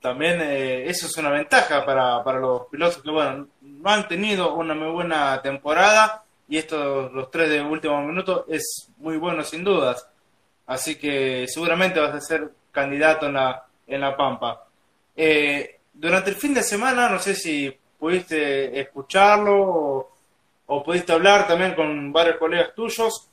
también 0.00 0.40
eh, 0.40 0.88
eso 0.88 1.06
es 1.06 1.16
una 1.16 1.30
ventaja 1.30 1.84
para, 1.84 2.22
para 2.22 2.38
los 2.38 2.66
pilotos 2.66 3.02
que 3.02 3.10
bueno, 3.10 3.48
no 3.62 3.90
han 3.90 4.06
tenido 4.06 4.54
una 4.54 4.74
muy 4.74 4.90
buena 4.90 5.40
temporada 5.42 6.22
y 6.48 6.58
estos 6.58 7.12
los 7.12 7.30
tres 7.30 7.50
de 7.50 7.60
último 7.60 8.00
minuto 8.02 8.46
es 8.48 8.90
muy 8.98 9.16
bueno 9.16 9.42
sin 9.42 9.64
dudas. 9.64 10.06
Así 10.66 10.96
que 10.96 11.46
seguramente 11.48 12.00
vas 12.00 12.14
a 12.14 12.20
ser 12.20 12.50
candidato 12.70 13.26
en 13.26 13.34
la, 13.34 13.64
en 13.86 14.00
la 14.00 14.16
Pampa. 14.16 14.66
Eh, 15.16 15.80
durante 15.92 16.30
el 16.30 16.36
fin 16.36 16.54
de 16.54 16.62
semana, 16.62 17.08
no 17.08 17.18
sé 17.18 17.34
si 17.34 17.74
pudiste 17.98 18.80
escucharlo 18.80 20.10
o, 20.66 20.82
pudiste 20.84 21.12
hablar 21.12 21.46
también 21.46 21.74
con 21.74 22.12
varios 22.12 22.36
colegas 22.36 22.74
tuyos, 22.74 23.28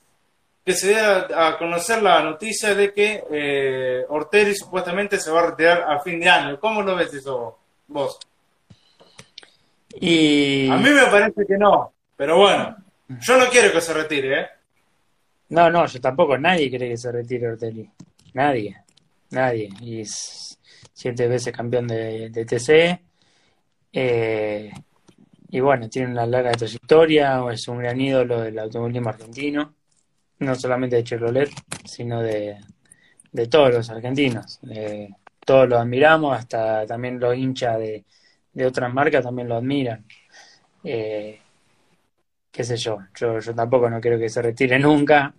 que 0.63 0.73
se 0.73 0.89
dio 0.89 1.37
a, 1.37 1.57
conocer 1.57 2.01
la 2.01 2.23
noticia 2.23 2.73
de 2.73 2.93
que 2.93 3.23
eh, 3.29 4.05
Ortelli 4.09 4.55
supuestamente 4.55 5.19
se 5.19 5.29
va 5.29 5.41
a 5.41 5.45
retirar 5.47 5.83
a 5.83 5.99
fin 5.99 6.19
de 6.19 6.29
año. 6.29 6.59
¿Cómo 6.59 6.81
lo 6.81 6.95
ves 6.95 7.13
eso 7.13 7.59
vos? 7.87 8.17
Y... 9.99 10.69
A 10.69 10.77
mí 10.77 10.89
me 10.89 11.05
parece 11.05 11.45
que 11.45 11.57
no, 11.57 11.93
pero 12.15 12.37
bueno, 12.37 12.75
yo 13.07 13.37
no 13.37 13.45
quiero 13.49 13.71
que 13.71 13.81
se 13.81 13.93
retire, 13.93 14.41
¿eh? 14.41 14.47
No, 15.49 15.69
no, 15.69 15.85
yo 15.85 16.01
tampoco, 16.01 16.37
nadie 16.37 16.69
quiere 16.69 16.89
que 16.89 16.97
se 16.97 17.11
retire 17.11 17.49
Ortelli. 17.49 17.87
Nadie, 18.33 18.83
nadie. 19.29 19.69
Y 19.81 20.01
es 20.01 20.57
siete 20.91 21.27
veces 21.27 21.55
campeón 21.55 21.87
de, 21.87 22.29
de 22.29 22.45
TC 22.45 23.04
eh, 23.97 24.73
y 25.49 25.59
bueno, 25.61 25.89
tiene 25.89 26.11
una 26.11 26.25
larga 26.25 26.51
trayectoria, 26.51 27.41
es 27.49 27.65
un 27.69 27.77
gran 27.79 27.99
ídolo 28.01 28.41
del 28.41 28.59
automovilismo 28.59 29.09
argentino, 29.09 29.73
no 30.39 30.55
solamente 30.55 30.97
de 30.97 31.03
Chevrolet, 31.05 31.49
sino 31.85 32.21
de, 32.21 32.57
todos 33.49 33.73
los 33.73 33.89
argentinos. 33.89 34.59
Eh, 34.69 35.09
todos 35.45 35.69
lo 35.69 35.79
admiramos, 35.79 36.37
hasta 36.37 36.85
también 36.85 37.19
los 37.21 37.37
hinchas 37.37 37.79
de, 37.79 38.05
otras 38.65 38.93
marcas 38.93 39.23
también 39.23 39.47
lo 39.47 39.55
admiran. 39.55 40.05
Eh, 40.83 41.39
qué 42.51 42.63
sé 42.65 42.75
yo, 42.75 42.97
yo, 43.15 43.39
yo 43.39 43.55
tampoco 43.55 43.89
no 43.89 44.01
quiero 44.01 44.19
que 44.19 44.27
se 44.27 44.41
retire 44.41 44.77
nunca, 44.77 45.33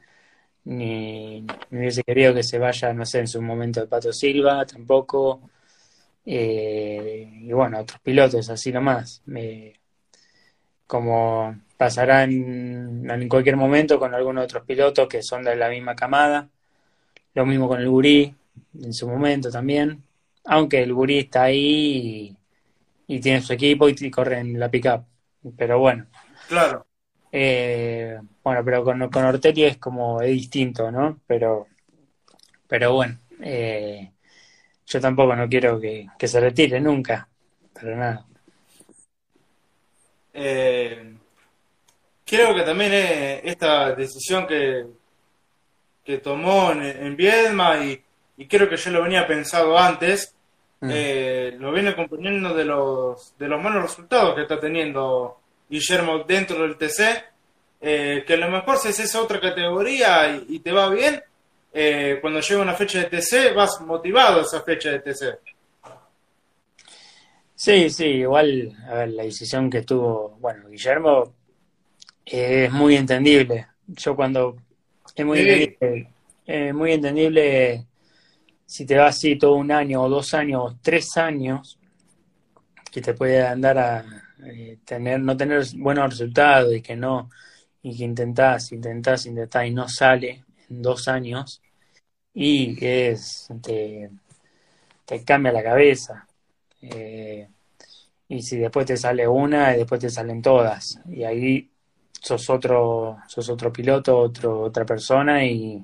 ni, 0.65 1.43
ni 1.43 1.79
hubiese 1.79 2.03
querido 2.05 2.35
que 2.35 2.43
se 2.43 2.59
vaya, 2.59 2.93
no 2.95 3.05
sé, 3.05 3.21
en 3.21 3.29
su 3.29 3.43
momento 3.43 3.81
de 3.81 3.87
Pato 3.87 4.13
Silva, 4.15 4.65
tampoco. 4.65 5.43
Eh, 6.27 7.31
y 7.43 7.53
bueno, 7.53 7.79
otros 7.79 8.01
pilotos 8.01 8.51
así 8.51 8.73
nomás. 8.73 9.23
como 10.87 11.57
pasará 11.77 12.25
en, 12.25 13.29
cualquier 13.29 13.57
momento 13.57 13.99
con 13.99 14.15
algunos 14.15 14.45
otros 14.45 14.65
pilotos 14.65 15.09
que 15.09 15.23
son 15.23 15.45
de 15.45 15.57
la 15.57 15.69
misma 15.69 15.95
camada. 15.95 16.49
Lo 17.35 17.47
mismo 17.47 17.69
con 17.69 17.81
el 17.81 17.89
Gurí, 17.89 18.35
en 18.83 18.93
su 18.93 19.09
momento 19.09 19.51
también. 19.51 20.03
Aunque 20.45 20.83
el 20.83 20.93
Gurí 20.93 21.19
está 21.19 21.45
ahí 21.45 22.37
y, 23.07 23.21
tiene 23.21 23.41
su 23.41 23.53
equipo 23.53 23.89
y, 23.89 24.11
corre 24.11 24.41
en 24.41 24.59
la 24.59 24.71
pickup. 24.71 25.05
Pero 25.57 25.79
bueno. 25.79 26.07
Claro. 26.49 26.87
Eh, 27.31 28.19
bueno, 28.43 28.65
pero 28.65 28.85
con, 28.85 29.11
con 29.11 29.25
Ortelli 29.25 29.65
es 29.65 29.77
como 29.77 30.23
es 30.23 30.31
distinto, 30.31 30.91
¿no? 30.91 31.21
Pero, 31.27 31.67
pero 32.67 32.95
bueno. 32.95 33.19
Eh, 33.41 34.11
yo 34.87 35.01
tampoco 35.01 35.35
no 35.35 35.49
quiero 35.49 35.81
que, 35.81 36.09
se 36.19 36.41
retire 36.41 36.81
nunca, 36.81 37.29
para 37.75 37.97
nada. 37.97 38.27
Eh, 40.33 41.15
creo 42.25 42.55
que 42.55 42.63
también 42.63 42.93
esta 43.45 43.95
decisión 43.95 44.47
que, 44.47 44.87
que 46.05 46.19
tomó 46.19 46.71
en, 46.71 46.83
en 46.83 47.17
Viedma 47.17 47.85
y, 47.85 48.03
creo 48.47 48.69
que 48.69 48.77
yo 48.77 48.91
lo 48.93 49.03
venía 49.03 49.27
pensado 49.27 49.77
antes, 49.77 50.35
mm. 50.81 50.91
eh, 50.93 51.57
lo 51.59 51.73
viene 51.73 51.91
acompañando 51.91 52.55
de 52.55 52.65
los, 52.65 53.37
de 53.39 53.49
los 53.49 53.61
malos 53.61 53.83
resultados 53.83 54.35
que 54.35 54.43
está 54.43 54.61
teniendo 54.61 55.41
Guillermo 55.69 56.21
dentro 56.21 56.63
del 56.63 56.77
TC, 56.77 57.25
eh, 57.81 58.25
que 58.27 58.35
a 58.35 58.37
lo 58.37 58.51
mejor 58.51 58.77
si 58.79 58.89
es 58.89 59.01
esa 59.01 59.21
otra 59.21 59.41
categoría 59.41 60.43
y 60.49 60.61
te 60.61 60.73
va 60.73 60.89
bien, 60.91 61.23
eh, 61.79 62.19
cuando 62.23 62.41
llega 62.41 62.63
una 62.63 62.75
fecha 62.75 63.01
de 63.01 63.05
TC, 63.05 63.53
vas 63.55 63.81
motivado 63.83 64.41
a 64.41 64.43
esa 64.43 64.63
fecha 64.63 64.91
de 64.91 65.01
TC. 65.01 65.39
Sí, 67.55 67.91
sí, 67.91 68.05
igual, 68.05 68.75
a 68.89 68.95
ver, 68.95 69.11
la 69.11 69.25
decisión 69.25 69.69
que 69.69 69.83
tuvo, 69.83 70.39
bueno, 70.41 70.69
Guillermo 70.69 71.35
es 72.25 72.73
muy 72.73 72.97
entendible. 72.97 73.67
Yo 73.89 74.17
cuando 74.17 74.57
es 75.15 75.25
muy 75.25 75.41
entendible, 75.41 76.73
muy 76.73 76.93
entendible 76.93 77.87
si 78.65 78.87
te 78.87 78.97
vas 78.97 79.17
así 79.17 79.37
todo 79.37 79.55
un 79.55 79.71
año 79.71 80.03
o 80.03 80.09
dos 80.09 80.33
años 80.33 80.63
o 80.65 80.79
tres 80.83 81.17
años 81.17 81.79
que 82.91 83.03
te 83.03 83.13
puede 83.13 83.47
andar 83.47 83.79
a 83.79 84.05
eh, 84.45 84.79
tener 84.85 85.21
no 85.21 85.37
tener 85.37 85.63
buenos 85.77 86.11
resultados 86.11 86.75
y 86.75 86.81
que 86.81 86.97
no 86.97 87.31
y 87.83 87.97
que 87.97 88.05
intentás, 88.05 88.73
intentás, 88.73 89.27
intentás 89.27 89.67
y 89.67 89.71
no 89.71 89.89
sale 89.89 90.45
en 90.69 90.83
dos 90.83 91.07
años 91.07 91.63
y 92.39 92.77
es 92.85 93.49
te, 93.63 94.11
te 95.07 95.25
cambia 95.25 95.53
la 95.53 95.63
cabeza. 95.63 96.27
Eh, 96.83 97.49
y 98.29 98.43
si 98.43 98.59
después 98.59 98.85
te 98.87 98.97
sale 98.99 99.27
una 99.27 99.75
y 99.75 99.79
después 99.79 100.01
te 100.03 100.11
salen 100.11 100.43
todas. 100.43 101.01
Y 101.09 101.25
ahí 101.25 101.71
sos 102.21 102.51
otro, 102.51 103.19
sos 103.27 103.49
otro 103.49 103.73
piloto, 103.73 104.19
otro, 104.19 104.61
otra 104.61 104.85
persona 104.85 105.45
y, 105.47 105.83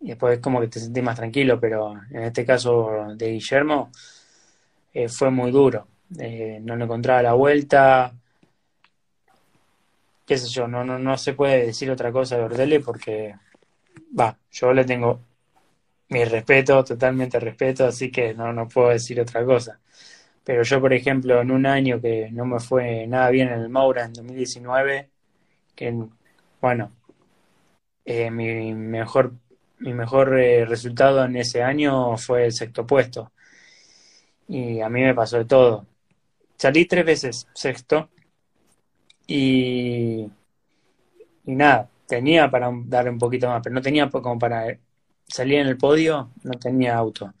después 0.00 0.36
es 0.38 0.40
como 0.40 0.60
que 0.60 0.68
te 0.68 0.80
sentís 0.80 1.02
más 1.02 1.16
tranquilo, 1.16 1.60
pero 1.60 1.92
en 2.10 2.22
este 2.22 2.46
caso 2.46 3.08
de 3.16 3.32
Guillermo 3.32 3.90
eh, 4.94 5.08
fue 5.08 5.30
muy 5.30 5.50
duro. 5.50 5.86
Eh, 6.18 6.60
no 6.62 6.76
le 6.76 6.84
encontraba 6.84 7.22
la 7.22 7.34
vuelta. 7.34 8.14
Qué 10.26 10.38
sé 10.38 10.48
yo, 10.48 10.66
no, 10.68 10.84
no, 10.84 10.98
no 10.98 11.18
se 11.18 11.34
puede 11.34 11.66
decir 11.66 11.90
otra 11.90 12.10
cosa 12.12 12.36
de 12.36 12.44
Ordele 12.44 12.80
porque, 12.80 13.34
va, 14.18 14.38
yo 14.50 14.72
le 14.72 14.84
tengo 14.84 15.27
mi 16.10 16.24
respeto, 16.24 16.84
totalmente 16.84 17.38
respeto, 17.40 17.84
así 17.86 18.10
que 18.10 18.34
no, 18.34 18.52
no 18.52 18.68
puedo 18.68 18.88
decir 18.90 19.20
otra 19.20 19.44
cosa. 19.44 19.80
Pero 20.44 20.62
yo, 20.64 20.80
por 20.80 20.92
ejemplo, 20.94 21.40
en 21.40 21.50
un 21.50 21.66
año 21.66 22.00
que 22.00 22.30
no 22.32 22.46
me 22.46 22.60
fue 22.60 23.06
nada 23.06 23.30
bien 23.30 23.48
en 23.48 23.60
el 23.60 23.68
Maura, 23.70 24.04
en 24.06 24.12
2019, 24.14 25.10
que, 25.76 25.94
bueno, 26.60 26.92
eh, 28.04 28.30
mi 28.30 28.74
mejor, 28.74 29.34
mi 29.78 29.92
mejor 29.94 30.38
eh, 30.38 30.64
resultado 30.66 31.24
en 31.24 31.36
ese 31.36 31.62
año 31.62 32.16
fue 32.16 32.46
el 32.46 32.52
sexto 32.52 32.86
puesto. 32.86 33.32
Y 34.48 34.80
a 34.80 34.88
mí 34.88 35.02
me 35.02 35.14
pasó 35.14 35.38
de 35.38 35.44
todo. 35.44 35.86
Salí 36.58 36.86
tres 36.86 37.06
veces 37.06 37.48
sexto 37.54 38.10
y, 39.26 40.30
y 41.46 41.54
nada, 41.54 41.88
tenía 42.06 42.50
para 42.50 42.70
dar 42.84 43.08
un 43.08 43.18
poquito 43.18 43.48
más, 43.48 43.60
pero 43.62 43.74
no 43.74 43.82
tenía 43.82 44.08
como 44.10 44.38
para 44.38 44.66
salía 45.28 45.60
en 45.60 45.68
el 45.68 45.76
podio, 45.76 46.30
no 46.42 46.52
tenía 46.58 46.96
auto. 46.96 47.32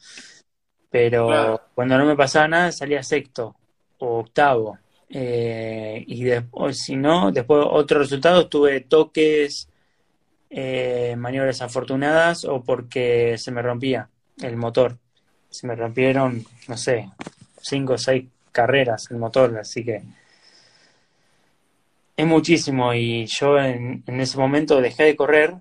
Pero 0.90 1.60
cuando 1.74 1.98
no 1.98 2.06
me 2.06 2.16
pasaba 2.16 2.48
nada, 2.48 2.72
salía 2.72 3.02
sexto 3.02 3.56
o 3.98 4.20
octavo. 4.20 4.78
Eh, 5.10 6.04
y 6.06 6.24
después, 6.24 6.78
si 6.78 6.96
no, 6.96 7.32
después 7.32 7.64
otro 7.68 8.00
resultado, 8.00 8.48
tuve 8.48 8.80
toques, 8.82 9.68
eh, 10.50 11.14
maniobras 11.16 11.60
afortunadas 11.60 12.44
o 12.44 12.62
porque 12.62 13.36
se 13.38 13.50
me 13.50 13.62
rompía 13.62 14.08
el 14.40 14.56
motor. 14.56 14.98
Se 15.50 15.66
me 15.66 15.74
rompieron, 15.74 16.44
no 16.68 16.76
sé, 16.76 17.10
cinco 17.60 17.94
o 17.94 17.98
seis 17.98 18.26
carreras 18.52 19.10
el 19.10 19.18
motor, 19.18 19.56
así 19.58 19.84
que 19.84 20.02
Es 22.16 22.26
muchísimo 22.26 22.92
y 22.94 23.26
yo 23.26 23.58
en, 23.58 24.02
ese 24.06 24.38
momento 24.38 24.80
dejé 24.80 25.04
de 25.04 25.16
correr. 25.16 25.54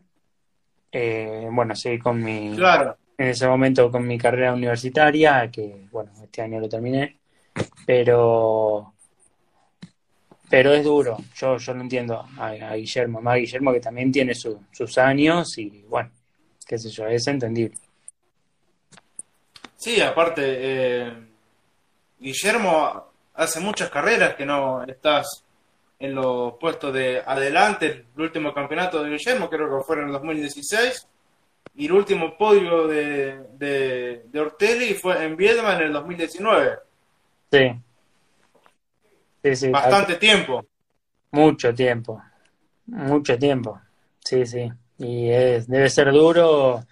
Eh, 0.92 1.48
bueno, 1.52 1.76
seguí 1.76 2.00
con 2.00 2.24
mi. 2.24 2.56
Claro. 2.56 2.98
En 3.18 3.30
ese 3.30 3.48
momento 3.48 3.92
con 3.92 4.06
mi 4.06 4.18
carrera 4.18 4.54
universitaria, 4.54 5.50
que 5.52 5.88
bueno, 5.92 6.12
este 6.24 6.42
año 6.42 6.60
lo 6.60 6.70
terminé. 6.70 7.18
Pero. 7.86 8.94
Pero 10.50 10.74
es 10.74 10.84
duro, 10.86 11.18
yo, 11.36 11.58
yo 11.58 11.74
lo 11.74 11.82
entiendo 11.82 12.26
a, 12.38 12.76
Guillermo, 12.76 13.22
más 13.22 13.36
Guillermo 13.36 13.74
que 13.74 13.82
también 13.82 14.14
tiene 14.14 14.34
sus 14.34 14.98
años 14.98 15.58
y 15.58 15.84
bueno, 15.90 16.10
qué 16.66 16.78
sé 16.78 16.90
yo, 16.90 17.06
es 17.06 17.28
entendible. 17.28 17.78
Sí, 19.76 20.00
aparte, 20.00 20.42
eh, 20.46 21.14
Guillermo 22.18 23.12
hace 23.34 23.60
muchas 23.60 23.90
carreras 23.90 24.36
que 24.36 24.46
no 24.46 24.84
estás 24.84 25.44
en 26.00 26.16
los 26.16 26.54
puestos 26.60 26.94
de 26.94 27.22
adelante. 27.26 28.06
El 28.16 28.22
último 28.22 28.54
campeonato 28.54 29.04
de 29.04 29.12
Guillermo 29.12 29.50
creo 29.50 29.78
que 29.78 29.84
fue 29.84 29.98
en 29.98 30.08
el 30.08 30.12
2016 30.14 31.08
y 31.76 31.86
el 31.86 31.92
último 31.92 32.38
podio 32.38 32.88
de, 32.88 33.40
de, 33.58 34.40
Ortelli 34.40 34.94
fue 34.94 35.24
en 35.24 35.36
Viedma 35.36 35.76
en 35.76 35.84
el 35.84 35.94
2019. 35.94 36.80
Sí. 37.52 37.72
sí, 39.44 39.56
sí. 39.56 39.70
Bastante 39.70 40.16
tiempo. 40.16 40.66
Mucho 41.32 41.74
tiempo. 41.74 42.22
Mucho 42.88 43.38
tiempo. 43.38 43.80
Sí, 44.24 44.46
sí. 44.46 44.72
Y 44.98 45.30
es, 45.30 45.68
debe 45.68 45.90
ser 45.90 46.12
duro 46.12 46.84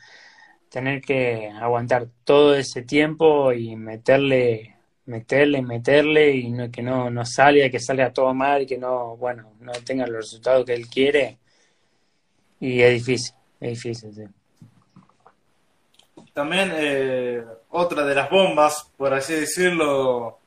tener 0.70 1.02
que 1.02 1.50
aguantar 1.50 2.08
todo 2.24 2.54
ese 2.54 2.82
tiempo 2.82 3.54
y 3.54 3.76
meterle, 3.76 4.75
meterle, 5.06 5.62
meterle 5.62 6.32
y 6.32 6.50
no, 6.52 6.72
que 6.72 6.82
no, 6.82 7.10
no 7.10 7.26
salga, 7.26 7.70
que 7.70 7.80
salga 7.80 8.12
todo 8.12 8.34
mal 8.34 8.64
y 8.64 8.66
que 8.66 8.78
no, 8.78 9.16
bueno, 9.18 9.54
no 9.60 9.72
tenga 9.86 10.08
los 10.08 10.26
resultados 10.26 10.66
que 10.66 10.74
él 10.74 10.88
quiere. 10.88 11.38
Y 12.60 12.82
es 12.82 12.94
difícil, 12.94 13.36
es 13.60 13.70
difícil, 13.70 14.14
sí. 14.14 14.24
También 16.34 16.72
eh, 16.76 17.44
otra 17.70 18.06
de 18.06 18.16
las 18.16 18.30
bombas, 18.30 18.92
por 18.98 19.14
así 19.14 19.34
decirlo, 19.34 20.40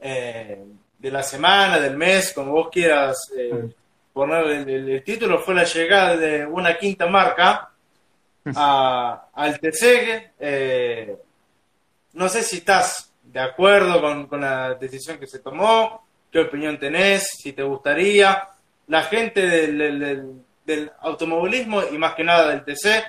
eh, 0.00 0.64
de 0.98 1.10
la 1.10 1.22
semana, 1.22 1.78
del 1.78 1.96
mes, 1.96 2.32
como 2.32 2.52
vos 2.52 2.68
quieras 2.70 3.16
eh, 3.36 3.52
mm. 3.52 3.68
poner 4.12 4.68
el, 4.68 5.02
título, 5.04 5.38
fue 5.40 5.54
la 5.54 5.64
llegada 5.64 6.16
de 6.16 6.44
una 6.44 6.76
quinta 6.76 7.06
marca 7.06 7.70
a, 8.46 9.28
al 9.32 9.60
TCG. 9.60 10.32
Eh, 10.40 11.16
no 12.14 12.28
sé 12.28 12.42
si 12.42 12.56
estás 12.56 13.07
de 13.32 13.40
acuerdo 13.40 14.28
con, 14.28 14.40
la 14.40 14.74
decisión 14.74 15.18
que 15.18 15.26
se 15.26 15.40
tomó, 15.40 16.06
qué 16.30 16.40
opinión 16.40 16.78
tenés, 16.78 17.28
si 17.42 17.52
te 17.52 17.62
gustaría. 17.62 18.48
La 18.86 19.02
gente 19.02 19.46
del, 19.46 20.42
del, 20.64 20.92
automovilismo 21.00 21.82
y 21.90 21.98
más 21.98 22.14
que 22.14 22.24
nada 22.24 22.48
del 22.48 22.64
TC 22.64 23.04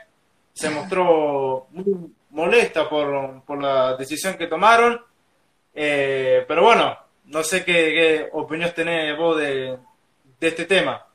se 0.54 0.70
mostró 0.70 1.68
muy 1.72 2.14
molesta 2.32 2.90
por, 2.90 3.44
por 3.44 3.62
la 3.62 3.96
decisión 3.96 4.38
que 4.38 4.48
tomaron. 4.48 5.02
Eh, 5.74 6.44
pero 6.48 6.64
bueno, 6.64 6.98
no 7.26 7.44
sé 7.44 7.64
qué, 7.64 7.74
qué, 7.74 8.30
opinión 8.34 8.72
tenés 8.76 9.18
vos 9.18 9.38
de, 9.38 9.78
de 10.40 10.48
este 10.48 10.66
tema. 10.66 11.06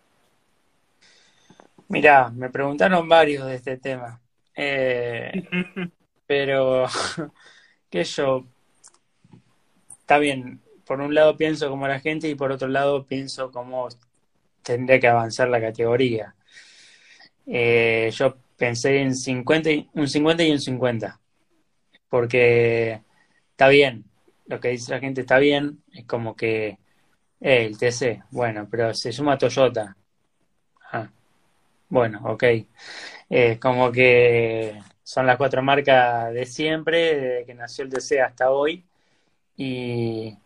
Mirá, 1.88 2.30
me 2.30 2.48
preguntaron 2.48 3.08
varios 3.08 3.46
de 3.46 3.56
este 3.56 3.76
tema. 3.76 4.20
Eh, 4.54 5.32
pero, 6.26 6.86
que 7.90 8.04
yo, 8.04 8.44
está 10.04 10.18
bien, 10.18 10.60
por 10.84 11.00
un 11.00 11.14
lado 11.14 11.34
pienso 11.38 11.70
como 11.70 11.88
la 11.88 11.98
gente 11.98 12.28
y 12.28 12.34
por 12.34 12.52
otro 12.52 12.68
lado 12.68 13.06
pienso 13.06 13.50
cómo 13.50 13.88
tendría 14.62 15.00
que 15.00 15.08
avanzar 15.08 15.48
la 15.48 15.60
categoría. 15.62 16.34
Eh, 17.46 18.10
yo 18.12 18.36
pensé 18.56 19.00
en 19.00 19.14
50 19.16 19.70
un 19.94 20.06
50 20.06 20.42
y 20.44 20.50
un 20.52 20.60
50, 20.60 21.20
porque 22.08 23.00
está 23.52 23.68
bien, 23.68 24.04
lo 24.46 24.60
que 24.60 24.68
dice 24.68 24.92
la 24.92 25.00
gente 25.00 25.22
está 25.22 25.38
bien, 25.38 25.82
es 25.92 26.04
como 26.04 26.36
que 26.36 26.78
eh, 27.40 27.66
el 27.66 27.78
TC, 27.78 28.24
bueno, 28.30 28.68
pero 28.70 28.92
se 28.94 29.10
suma 29.12 29.38
Toyota. 29.38 29.96
Ah, 30.92 31.08
bueno, 31.88 32.20
ok. 32.24 32.44
Es 33.30 33.58
como 33.58 33.90
que 33.92 34.78
son 35.02 35.26
las 35.26 35.38
cuatro 35.38 35.62
marcas 35.62 36.32
de 36.34 36.46
siempre, 36.46 37.16
desde 37.16 37.46
que 37.46 37.54
nació 37.54 37.84
el 37.84 37.90
TC 37.90 38.20
hasta 38.20 38.50
hoy. 38.50 38.84
Y, 39.56 40.36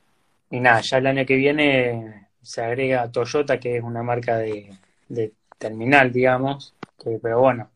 y 0.51 0.61
nada, 0.61 0.81
ya 0.81 0.99
el 0.99 1.07
año 1.07 1.27
que 1.27 1.37
viene 1.37 2.29
se 2.42 2.62
agrega 2.62 3.11
Toyota, 3.11 3.59
que 3.59 3.77
es 3.77 3.83
una 3.83 4.03
marca 4.03 4.37
de, 4.38 4.71
terminal, 5.59 6.12
digamos. 6.12 6.75
Que, 6.99 7.18
pero 7.23 7.40
bueno, 7.40 7.71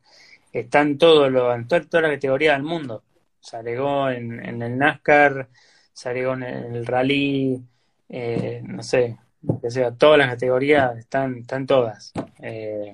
están 0.53 0.89
en, 0.89 0.99
todo 0.99 1.31
lo, 1.31 1.55
en 1.55 1.67
toda, 1.69 2.01
la 2.03 2.11
categoría 2.11 2.53
del 2.55 2.63
mundo. 2.63 3.03
Se 3.41 3.57
agregó 3.57 4.11
en, 4.11 4.45
en 4.45 4.63
el 4.63 4.79
NASCAR, 4.79 5.49
se 5.93 6.09
agregó 6.09 6.35
en 6.35 6.43
el 6.43 6.87
rally, 6.87 7.63
eh, 8.09 8.63
no 8.65 8.83
sé, 8.83 9.19
que 9.61 9.71
sea, 9.71 9.91
todas 9.93 10.19
las 10.19 10.29
categorías 10.29 10.97
están, 10.99 11.39
están 11.39 11.67
todas. 11.67 12.13
Eh, 12.41 12.93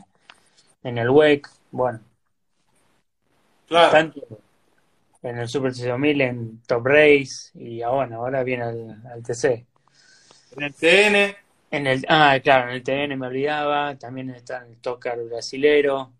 en 0.83 0.99
el 0.99 1.11
WEC, 1.11 1.49
bueno. 1.71 2.01
Claro. 3.67 4.13
En 5.23 5.39
el 5.39 5.49
Super 5.49 5.75
6000, 5.75 6.21
en 6.21 6.63
Top 6.63 6.87
Race, 6.87 7.51
y 7.55 7.83
ah, 7.83 7.91
bueno, 7.91 8.17
ahora 8.17 8.43
viene 8.43 8.65
al, 8.65 9.23
TC. 9.23 9.67
En 10.57 10.63
el 10.63 10.75
TN. 10.75 11.37
En 11.71 11.87
el, 11.87 12.05
ah, 12.09 12.39
claro, 12.43 12.71
en 12.71 12.77
el 12.77 12.83
TN 12.83 13.19
me 13.19 13.27
olvidaba, 13.27 13.97
también 13.97 14.31
está 14.31 14.65
en 14.65 14.73
el 14.73 14.77
Top 14.79 15.01
Car 15.01 15.19
brasilero. 15.25 16.13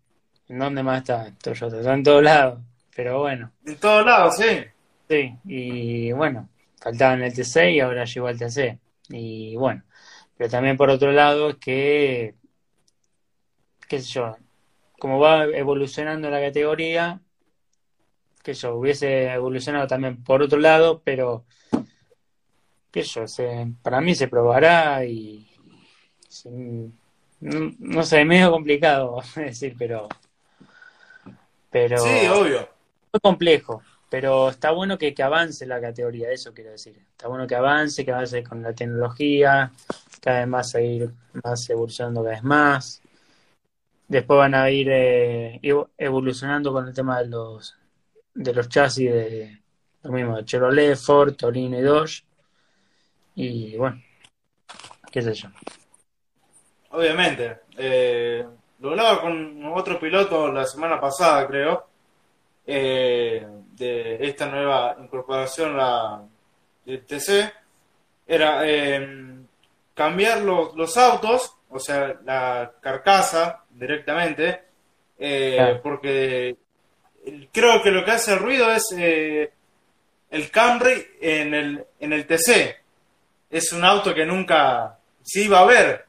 ¿En 0.47 0.59
dónde 0.59 0.83
más 0.83 0.99
está 0.99 1.31
Toyota? 1.41 1.77
Está 1.77 1.93
en 1.93 2.03
todos 2.03 2.23
lados, 2.23 2.59
pero 2.95 3.19
bueno. 3.19 3.51
En 3.65 3.77
todos 3.77 4.05
lados, 4.05 4.37
sí. 4.37 4.65
Sí, 5.07 5.35
y 5.45 6.11
bueno, 6.11 6.49
faltaba 6.79 7.13
en 7.13 7.23
el 7.23 7.33
TC 7.33 7.71
y 7.71 7.79
ahora 7.79 8.05
llegó 8.05 8.27
al 8.27 8.37
TC. 8.37 8.77
Y 9.09 9.55
bueno, 9.55 9.83
pero 10.37 10.49
también 10.49 10.77
por 10.77 10.89
otro 10.89 11.11
lado 11.11 11.49
es 11.51 11.55
que, 11.57 12.35
qué 13.87 13.99
sé 13.99 14.11
yo, 14.13 14.37
como 14.99 15.19
va 15.19 15.45
evolucionando 15.45 16.29
la 16.29 16.41
categoría, 16.41 17.21
que 18.49 18.55
yo 18.55 18.75
hubiese 18.77 19.31
evolucionado 19.31 19.85
también 19.85 20.23
por 20.23 20.41
otro 20.41 20.57
lado, 20.57 21.03
pero 21.03 21.45
que 22.89 23.03
yo 23.03 23.27
sé, 23.27 23.67
para 23.83 24.01
mí 24.01 24.15
se 24.15 24.27
probará 24.27 25.05
y 25.05 25.47
no, 27.41 28.03
sé, 28.03 28.21
es 28.21 28.25
medio 28.25 28.49
complicado 28.49 29.21
decir, 29.35 29.75
pero 29.77 30.09
pero 31.69 31.99
sí, 31.99 32.27
obvio. 32.27 32.67
Muy 33.13 33.19
complejo, 33.21 33.83
pero 34.09 34.49
está 34.49 34.71
bueno 34.71 34.97
que, 34.97 35.13
que 35.13 35.21
avance 35.21 35.67
la 35.67 35.79
categoría, 35.79 36.31
eso 36.31 36.51
quiero 36.51 36.71
decir. 36.71 36.97
Está 37.11 37.27
bueno 37.27 37.45
que 37.45 37.55
avance, 37.55 38.03
que 38.03 38.11
avance 38.11 38.43
con 38.43 38.63
la 38.63 38.73
tecnología, 38.73 39.71
cada 40.21 40.39
vez 40.39 40.47
más 40.47 40.73
a 40.73 40.81
ir 40.81 41.11
más 41.43 41.69
evolucionando 41.69 42.23
cada 42.23 42.33
vez 42.33 42.43
más. 42.43 43.01
Después 44.07 44.39
van 44.39 44.55
a 44.55 44.71
ir 44.71 44.87
eh, 44.89 45.61
evolucionando 45.99 46.73
con 46.73 46.87
el 46.87 46.95
tema 46.95 47.19
de 47.19 47.27
los 47.27 47.79
de 48.33 48.53
los 48.53 48.69
chasis 48.69 49.11
de 49.11 49.59
lo 50.03 50.11
mismo 50.11 50.37
de 50.37 50.45
Chevrolet, 50.45 50.95
Ford, 50.95 51.35
Torino 51.35 51.77
y 51.77 51.81
Dodge. 51.81 52.23
Y 53.35 53.75
bueno, 53.77 54.01
qué 55.11 55.21
sé 55.21 55.33
yo. 55.33 55.49
Obviamente. 56.91 57.59
Eh, 57.77 58.45
lo 58.79 58.91
hablaba 58.91 59.21
con 59.21 59.65
otro 59.65 59.99
piloto 59.99 60.51
la 60.51 60.65
semana 60.65 60.99
pasada, 60.99 61.45
creo, 61.47 61.87
eh, 62.65 63.45
de 63.73 64.17
esta 64.25 64.45
nueva 64.47 64.95
incorporación 64.99 65.75
la, 65.75 66.21
del 66.85 67.05
TC. 67.05 67.53
Era 68.25 68.63
cambiar 69.93 70.41
los, 70.41 70.75
los 70.75 70.95
autos, 70.95 71.57
o 71.69 71.77
sea, 71.77 72.17
la 72.23 72.71
carcasa 72.79 73.65
directamente, 73.69 74.63
eh, 75.17 75.79
porque 75.83 76.55
creo 77.51 77.81
que 77.81 77.91
lo 77.91 78.03
que 78.03 78.11
hace 78.11 78.35
ruido 78.35 78.71
es 78.71 78.83
eh, 78.97 79.51
el 80.29 80.51
Camry 80.51 81.07
en 81.21 81.53
el, 81.53 81.85
en 81.99 82.13
el 82.13 82.25
TC. 82.25 82.77
Es 83.49 83.73
un 83.73 83.83
auto 83.83 84.13
que 84.13 84.25
nunca 84.25 84.97
se 85.23 85.41
iba 85.41 85.59
a 85.59 85.65
ver 85.65 86.05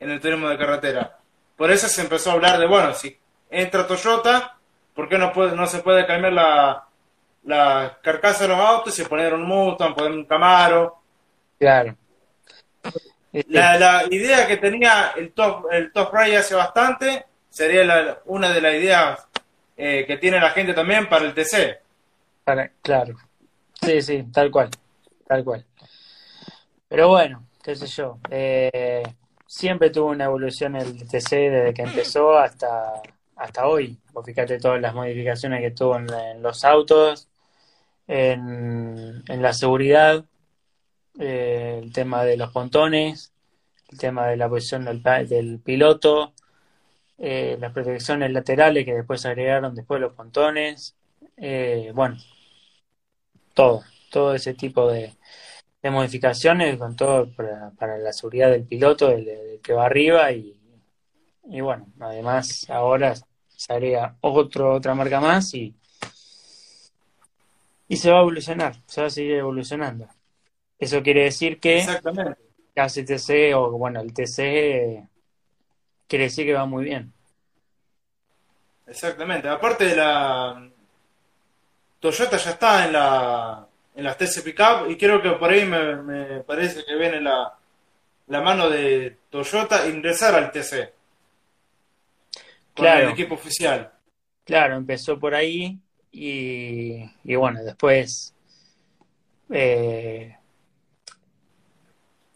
en 0.00 0.10
el 0.10 0.20
turismo 0.20 0.48
de 0.48 0.58
carretera. 0.58 1.18
Por 1.56 1.70
eso 1.70 1.88
se 1.88 2.02
empezó 2.02 2.30
a 2.30 2.34
hablar 2.34 2.58
de, 2.58 2.66
bueno, 2.66 2.94
si 2.94 3.16
entra 3.50 3.86
Toyota, 3.86 4.56
¿por 4.94 5.08
qué 5.08 5.18
no, 5.18 5.32
puede, 5.32 5.56
no 5.56 5.66
se 5.66 5.80
puede 5.80 6.06
cambiar 6.06 6.32
la, 6.32 6.86
la 7.44 7.98
carcasa 8.02 8.44
de 8.44 8.48
los 8.48 8.58
autos 8.58 8.98
y 8.98 9.04
poner 9.04 9.34
un 9.34 9.42
Mustang, 9.42 9.94
poner 9.94 10.12
un 10.12 10.24
Camaro? 10.24 11.02
Claro. 11.58 11.96
Este, 13.32 13.52
la, 13.52 14.04
idea 14.10 14.46
que 14.46 14.56
tenía 14.56 15.12
el 15.16 15.32
Top, 15.32 15.66
el 15.70 15.92
top 15.92 16.12
Ray 16.12 16.34
hace 16.34 16.54
bastante 16.54 17.26
sería 17.50 18.20
una 18.24 18.50
de 18.52 18.60
las 18.60 18.74
ideas 18.74 19.27
eh, 19.80 20.04
que 20.06 20.16
tiene 20.16 20.40
la 20.40 20.50
gente 20.50 20.74
también 20.74 21.08
para 21.08 21.24
el 21.24 21.34
TC. 21.34 21.78
Claro. 22.82 23.16
Sí, 23.80 24.02
sí, 24.02 24.24
tal 24.32 24.50
cual. 24.50 24.70
Tal 25.24 25.44
cual. 25.44 25.64
Pero 26.88 27.08
bueno, 27.08 27.46
qué 27.62 27.76
sé 27.76 27.86
yo. 27.86 28.18
Eh, 28.28 29.04
siempre 29.46 29.90
tuvo 29.90 30.08
una 30.08 30.24
evolución 30.24 30.74
el 30.74 31.06
TC 31.06 31.30
desde 31.30 31.74
que 31.74 31.82
empezó 31.82 32.36
hasta, 32.36 33.00
hasta 33.36 33.68
hoy. 33.68 33.96
Vos 34.12 34.26
fíjate 34.26 34.58
todas 34.58 34.80
las 34.80 34.94
modificaciones 34.94 35.60
que 35.60 35.70
tuvo 35.70 35.96
en, 35.96 36.42
los 36.42 36.64
autos, 36.64 37.28
en, 38.08 39.22
la 39.28 39.52
seguridad, 39.52 40.24
eh, 41.20 41.78
el 41.80 41.92
tema 41.92 42.24
de 42.24 42.36
los 42.36 42.50
pontones, 42.50 43.32
el 43.90 43.98
tema 43.98 44.26
de 44.26 44.36
la 44.36 44.48
posición 44.48 44.86
del, 44.86 45.04
del 45.28 45.60
piloto, 45.60 46.32
eh, 47.18 47.56
las 47.60 47.72
protecciones 47.72 48.30
laterales 48.32 48.84
que 48.84 48.94
después 48.94 49.26
agregaron 49.26 49.74
después 49.74 50.00
los 50.00 50.12
pontones, 50.12 50.94
eh, 51.36 51.90
bueno, 51.94 52.16
todo, 53.54 53.82
todo 54.10 54.34
ese 54.34 54.54
tipo 54.54 54.88
de, 54.90 55.14
de 55.82 55.90
modificaciones 55.90 56.78
con 56.78 56.94
todo 56.94 57.28
para, 57.34 57.98
la 57.98 58.12
seguridad 58.12 58.50
del 58.50 58.64
piloto, 58.64 59.08
del, 59.08 59.60
que 59.62 59.72
va 59.72 59.86
arriba 59.86 60.30
y, 60.32 60.56
y, 61.50 61.60
bueno, 61.60 61.88
además 61.98 62.68
ahora 62.70 63.14
se 63.48 63.72
agrega 63.72 64.16
otro, 64.20 64.74
otra 64.74 64.94
marca 64.94 65.20
más 65.20 65.52
y, 65.54 65.74
y 67.88 67.96
se 67.96 68.10
va 68.10 68.18
a 68.18 68.22
evolucionar, 68.22 68.76
se 68.86 69.00
va 69.00 69.08
a 69.08 69.10
seguir 69.10 69.34
evolucionando. 69.34 70.08
Eso 70.78 71.02
quiere 71.02 71.24
decir 71.24 71.58
que 71.58 71.78
Exactamente. 71.78 72.36
TC 72.74 73.54
o 73.56 73.72
bueno, 73.72 74.00
el 74.00 74.12
TC 74.12 75.08
quiere 76.08 76.24
decir 76.24 76.46
que 76.46 76.54
va 76.54 76.66
muy 76.66 76.84
bien. 76.84 77.12
Exactamente, 78.86 79.48
aparte 79.48 79.84
de 79.84 79.96
la 79.96 80.68
Toyota 82.00 82.36
ya 82.36 82.50
está 82.50 82.86
en 82.86 82.92
la 82.92 83.66
en 83.94 84.04
las 84.04 84.16
TC 84.16 84.42
Pickup 84.44 84.88
y 84.88 84.96
creo 84.96 85.20
que 85.20 85.30
por 85.32 85.50
ahí 85.50 85.66
me, 85.66 86.40
parece 86.42 86.84
que 86.84 86.96
viene 86.96 87.20
la, 87.20 87.52
la 88.28 88.40
mano 88.40 88.70
de 88.70 89.16
Toyota 89.28 89.88
ingresar 89.88 90.36
al 90.36 90.52
TC. 90.52 90.94
Con 92.74 92.86
el 92.86 93.08
equipo 93.08 93.34
oficial. 93.34 93.90
Claro, 94.44 94.76
empezó 94.76 95.18
por 95.18 95.34
ahí 95.34 95.76
y, 96.12 97.02
y 97.24 97.34
bueno, 97.34 97.62
después 97.64 98.32
eh, 99.50 100.37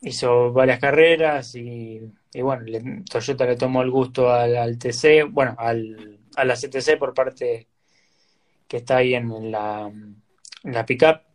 hizo 0.02 0.52
varias 0.52 0.78
carreras 0.78 1.54
y, 1.54 2.00
bueno, 2.34 2.64
Toyota 3.10 3.46
le 3.46 3.56
tomó 3.56 3.82
el 3.82 3.90
gusto 3.90 4.30
al, 4.30 4.78
TC, 4.78 5.24
bueno, 5.30 5.54
al, 5.58 6.20
a 6.36 6.44
la 6.44 6.54
CTC 6.54 6.98
por 6.98 7.14
parte 7.14 7.68
que 8.68 8.78
está 8.78 8.98
ahí 8.98 9.14
en 9.14 9.50
la, 9.50 9.90
en 9.90 10.72
la 10.72 10.86
pickup 10.86 11.32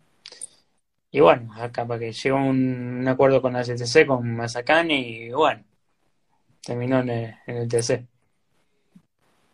y 1.12 1.19
bueno, 1.19 1.53
acá 1.56 1.86
para 1.86 1.99
que 1.99 2.12
llegó 2.12 2.38
un, 2.38 3.08
acuerdo 3.08 3.41
con 3.41 3.53
la 3.53 3.63
CTC, 3.63 4.06
con 4.06 4.36
Mazacán, 4.36 4.91
y 4.91 5.32
bueno, 5.32 5.63
terminó 6.62 6.99
en 6.99 7.36
el, 7.47 7.67
TC. 7.67 8.06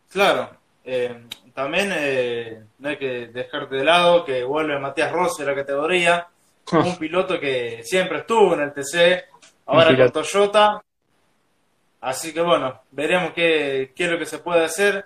Claro, 0.10 0.58
eh, 0.84 1.28
también 1.54 1.90
eh, 1.94 2.64
no 2.80 2.90
hay 2.90 2.98
que 2.98 3.28
dejarte 3.28 3.76
de 3.76 3.84
lado 3.84 4.26
que 4.26 4.44
vuelve 4.44 4.80
Matías 4.80 5.12
Rossi 5.12 5.44
a 5.44 5.46
la 5.46 5.56
categoría, 5.56 6.28
un 6.72 6.98
piloto 6.98 7.40
que 7.40 7.82
siempre 7.84 8.20
estuvo 8.20 8.54
en 8.54 8.62
el 8.62 8.74
TC, 8.74 9.26
ahora 9.66 9.96
con 9.96 10.12
Toyota. 10.12 10.84
Así 12.02 12.34
que 12.34 12.42
bueno, 12.42 12.82
veremos 12.92 13.34
qué, 13.34 13.94
qué 13.96 14.06
es 14.06 14.12
lo 14.12 14.20
que 14.20 14.26
se 14.26 14.40
puede 14.40 14.66
hacer, 14.66 15.06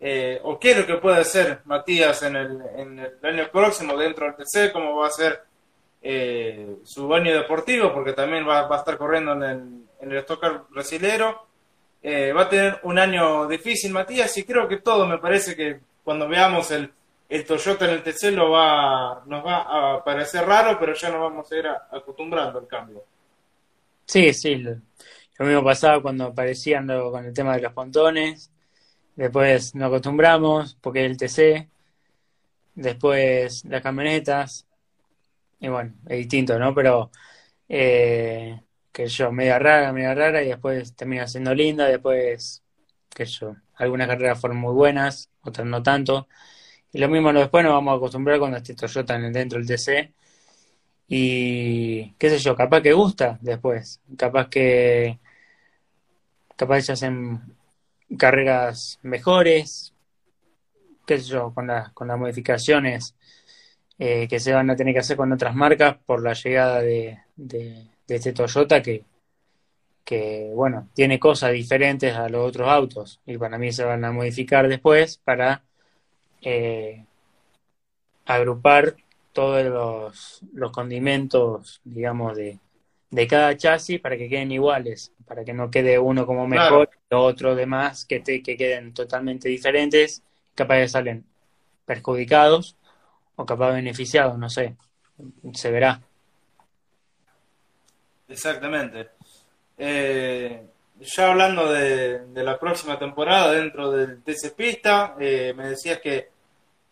eh, 0.00 0.40
o 0.42 0.58
qué 0.58 0.72
es 0.72 0.78
lo 0.78 0.86
que 0.86 0.96
puede 0.96 1.20
hacer 1.20 1.60
Matías 1.64 2.22
en 2.22 2.36
el, 2.36 2.62
en 2.76 2.98
el 2.98 3.18
año 3.22 3.48
próximo 3.50 3.96
dentro 3.96 4.26
del 4.26 4.34
TC, 4.34 4.72
cómo 4.72 4.96
va 4.96 5.06
a 5.06 5.10
ser 5.10 5.42
eh, 6.02 6.76
su 6.84 7.08
baño 7.08 7.34
deportivo, 7.34 7.92
porque 7.94 8.12
también 8.12 8.46
va, 8.46 8.68
a 8.68 8.76
estar 8.76 8.98
corriendo 8.98 9.32
en 9.32 9.42
el, 9.42 9.84
en 10.00 10.12
el 10.12 10.22
Stocker 10.22 10.60
brasilero. 10.68 11.46
Eh, 12.02 12.34
va 12.34 12.42
a 12.42 12.48
tener 12.50 12.80
un 12.82 12.98
año 12.98 13.46
difícil, 13.48 13.92
Matías, 13.92 14.36
y 14.36 14.44
creo 14.44 14.68
que 14.68 14.76
todo 14.76 15.06
me 15.06 15.16
parece 15.16 15.56
que 15.56 15.80
cuando 16.02 16.28
veamos 16.28 16.70
el, 16.70 16.92
el 17.28 17.44
Toyota 17.44 17.86
en 17.86 17.90
el 17.92 18.02
TC 18.02 18.32
lo 18.32 18.50
va, 18.50 19.22
nos 19.26 19.44
va 19.44 19.94
a 19.96 20.04
parecer 20.04 20.44
raro, 20.44 20.78
pero 20.78 20.94
ya 20.94 21.10
nos 21.10 21.20
vamos 21.20 21.50
a 21.50 21.56
ir 21.56 21.66
acostumbrando 21.66 22.58
al 22.58 22.66
cambio. 22.66 23.04
Sí, 24.06 24.32
sí, 24.34 24.56
lo, 24.56 24.76
mismo 25.38 25.64
pasaba 25.64 26.02
cuando 26.02 26.26
aparecían 26.26 26.86
con 26.86 27.24
el 27.24 27.32
tema 27.32 27.56
de 27.56 27.62
los 27.62 27.72
pontones, 27.72 28.50
después 29.16 29.74
nos 29.74 29.88
acostumbramos 29.88 30.76
porque 30.80 31.04
el 31.04 31.16
TC, 31.16 31.68
después 32.74 33.64
las 33.64 33.82
camionetas, 33.82 34.66
y 35.60 35.68
bueno, 35.68 35.94
es 36.06 36.18
distinto, 36.18 36.58
¿no? 36.58 36.74
Pero, 36.74 37.10
eh, 37.68 38.60
que 38.92 39.06
yo, 39.08 39.32
media 39.32 39.58
rara, 39.58 39.92
media 39.92 40.14
rara, 40.14 40.42
y 40.42 40.48
después 40.48 40.94
termina 40.94 41.26
siendo 41.26 41.54
linda, 41.54 41.86
después, 41.86 42.62
que 43.10 43.24
yo, 43.24 43.56
algunas 43.74 44.06
carreras 44.08 44.40
fueron 44.40 44.58
muy 44.58 44.74
buenas, 44.74 45.30
otras 45.42 45.66
no 45.66 45.82
tanto. 45.82 46.28
Y 46.94 46.98
lo 46.98 47.08
mismo 47.08 47.32
después 47.32 47.64
nos 47.64 47.72
vamos 47.72 47.92
a 47.92 47.96
acostumbrar 47.96 48.38
cuando 48.38 48.56
esté 48.56 48.74
Toyota 48.74 49.18
dentro 49.18 49.58
del 49.58 49.66
TC. 49.66 50.14
Y 51.08 52.12
qué 52.12 52.30
sé 52.30 52.38
yo, 52.38 52.54
capaz 52.54 52.82
que 52.82 52.92
gusta 52.92 53.36
después, 53.42 54.00
capaz 54.16 54.48
que 54.48 55.18
capaz 56.56 56.86
ya 56.86 56.94
hacen 56.94 57.56
carreras 58.16 59.00
mejores, 59.02 59.92
qué 61.04 61.18
sé 61.18 61.24
yo, 61.30 61.52
con, 61.52 61.68
con 61.94 62.06
las 62.06 62.18
modificaciones 62.18 63.16
eh, 63.98 64.28
que 64.28 64.38
se 64.38 64.52
van 64.52 64.70
a 64.70 64.76
tener 64.76 64.94
que 64.94 65.00
hacer 65.00 65.16
con 65.16 65.32
otras 65.32 65.54
marcas 65.54 65.96
por 66.06 66.22
la 66.22 66.32
llegada 66.34 66.80
de, 66.80 67.18
de, 67.34 67.88
este 68.06 68.32
Toyota 68.32 68.80
que, 68.80 69.04
que, 70.04 70.52
bueno, 70.54 70.88
tiene 70.94 71.18
cosas 71.18 71.52
diferentes 71.52 72.14
a 72.14 72.28
los 72.28 72.48
otros 72.48 72.68
autos 72.68 73.20
y 73.26 73.36
para 73.36 73.58
mí 73.58 73.72
se 73.72 73.84
van 73.84 74.04
a 74.04 74.12
modificar 74.12 74.68
después 74.68 75.18
para 75.18 75.64
eh, 76.44 77.04
agrupar 78.26 78.96
todos 79.32 79.64
los, 79.64 80.40
los 80.52 80.70
condimentos, 80.70 81.80
digamos, 81.84 82.36
de, 82.36 82.60
de 83.10 83.26
cada 83.26 83.56
chasis 83.56 84.00
para 84.00 84.16
que 84.16 84.28
queden 84.28 84.52
iguales, 84.52 85.12
para 85.26 85.44
que 85.44 85.52
no 85.52 85.70
quede 85.70 85.98
uno 85.98 86.26
como 86.26 86.46
mejor 86.46 86.90
y 87.10 87.14
otro 87.14 87.54
de 87.54 87.66
más, 87.66 88.04
que, 88.04 88.20
te, 88.20 88.42
que 88.42 88.56
queden 88.56 88.92
totalmente 88.92 89.48
diferentes, 89.48 90.22
capaz 90.54 90.76
que 90.76 90.88
salen 90.88 91.24
perjudicados 91.84 92.76
o 93.36 93.46
capaz 93.46 93.72
beneficiado, 93.72 94.36
no 94.36 94.48
sé, 94.48 94.76
se 95.52 95.70
verá. 95.70 96.00
Exactamente. 98.28 99.10
Eh, 99.76 100.66
ya 101.00 101.30
hablando 101.30 101.72
de, 101.72 102.20
la 102.34 102.58
próxima 102.58 102.98
temporada 102.98 103.52
dentro 103.52 103.90
del 103.90 104.22
TC 104.22 104.54
Pista, 104.56 105.16
eh, 105.20 105.52
me 105.56 105.68
decías 105.68 106.00
que 106.00 106.33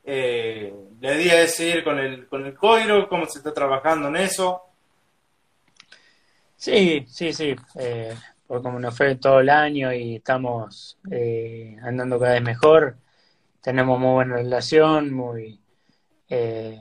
eh, 0.05 0.75
la 1.01 1.15
idea 1.15 1.43
es 1.43 1.55
seguir 1.55 1.85
con 1.85 1.99
el, 1.99 2.27
con 2.27 2.45
el 2.45 2.55
Coiro, 2.55 3.09
cómo 3.09 3.27
se 3.27 3.39
está 3.39 3.53
trabajando 3.53 4.09
en 4.09 4.17
eso. 4.17 4.63
Sí, 6.57 7.05
sí, 7.09 7.33
sí. 7.33 7.57
porque 8.47 8.63
como 8.63 8.79
nos 8.79 8.97
fue 8.97 9.17
todo 9.17 9.41
el 9.41 9.49
año 9.49 9.93
y 9.93 10.17
estamos 10.17 10.99
andando 11.83 12.19
cada 12.21 12.35
vez 12.35 12.43
mejor, 12.43 12.97
tenemos 13.63 13.99
muy 13.99 14.13
buena 14.13 14.37
relación, 14.37 15.13
muy 15.13 15.61
eh, 16.29 16.79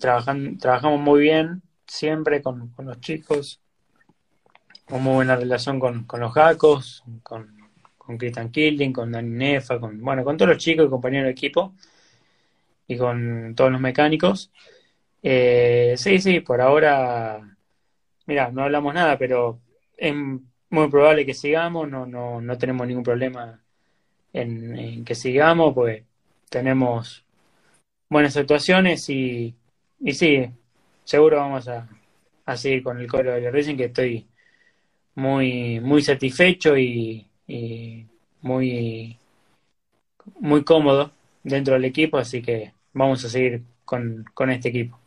trabajan, 0.00 0.58
trabajamos 0.58 1.00
muy 1.00 1.20
bien 1.20 1.62
siempre 1.86 2.42
con, 2.42 2.72
los 2.78 3.00
chicos, 3.00 3.60
con 4.84 5.02
muy 5.02 5.14
buena 5.14 5.36
relación 5.36 5.78
con, 5.78 6.06
los 6.18 6.32
Jacos, 6.32 7.04
con, 7.22 7.56
con 7.96 8.18
Cristian 8.18 8.50
Killing, 8.50 8.92
con 8.92 9.12
Dani 9.12 9.30
Nefa, 9.30 9.78
con, 9.78 10.00
bueno, 10.00 10.24
con 10.24 10.36
todos 10.36 10.50
los 10.50 10.58
chicos 10.58 10.86
y 10.86 10.90
compañeros 10.90 11.26
de 11.26 11.32
equipo 11.32 11.74
y 12.92 12.98
con 12.98 13.54
todos 13.56 13.72
los 13.72 13.80
mecánicos. 13.80 14.50
Eh, 15.22 15.94
sí, 15.96 16.18
sí, 16.20 16.40
por 16.40 16.60
ahora, 16.60 17.56
mira, 18.26 18.50
no 18.50 18.62
hablamos 18.64 18.94
nada, 18.94 19.18
pero 19.18 19.60
es 19.96 20.14
muy 20.14 20.88
probable 20.88 21.26
que 21.26 21.34
sigamos, 21.34 21.88
no, 21.88 22.06
no, 22.06 22.40
no 22.40 22.58
tenemos 22.58 22.86
ningún 22.86 23.04
problema 23.04 23.60
en, 24.32 25.04
que 25.04 25.14
sigamos, 25.14 25.74
pues 25.74 26.04
tenemos 26.50 27.24
buenas 28.08 28.36
actuaciones 28.36 29.08
y, 29.10 29.54
y 30.00 30.12
sí, 30.14 30.50
seguro 31.04 31.38
vamos 31.38 31.68
a, 31.68 31.88
a 32.46 32.56
seguir 32.56 32.82
con 32.82 32.98
el 33.00 33.06
coro 33.06 33.32
de 33.32 33.50
Racing 33.50 33.76
que 33.76 33.84
estoy 33.86 34.26
muy 35.14 35.80
muy 35.80 36.02
satisfecho 36.02 36.76
y, 36.76 37.26
muy 38.40 39.18
muy 40.40 40.64
cómodo 40.64 41.12
dentro 41.42 41.74
del 41.74 41.84
equipo, 41.84 42.18
así 42.18 42.42
que 42.42 42.72
vamos 42.92 43.24
a 43.24 43.28
seguir 43.28 43.62
con, 43.84 44.24
con 44.34 44.50
este 44.50 44.68
equipo. 44.68 44.98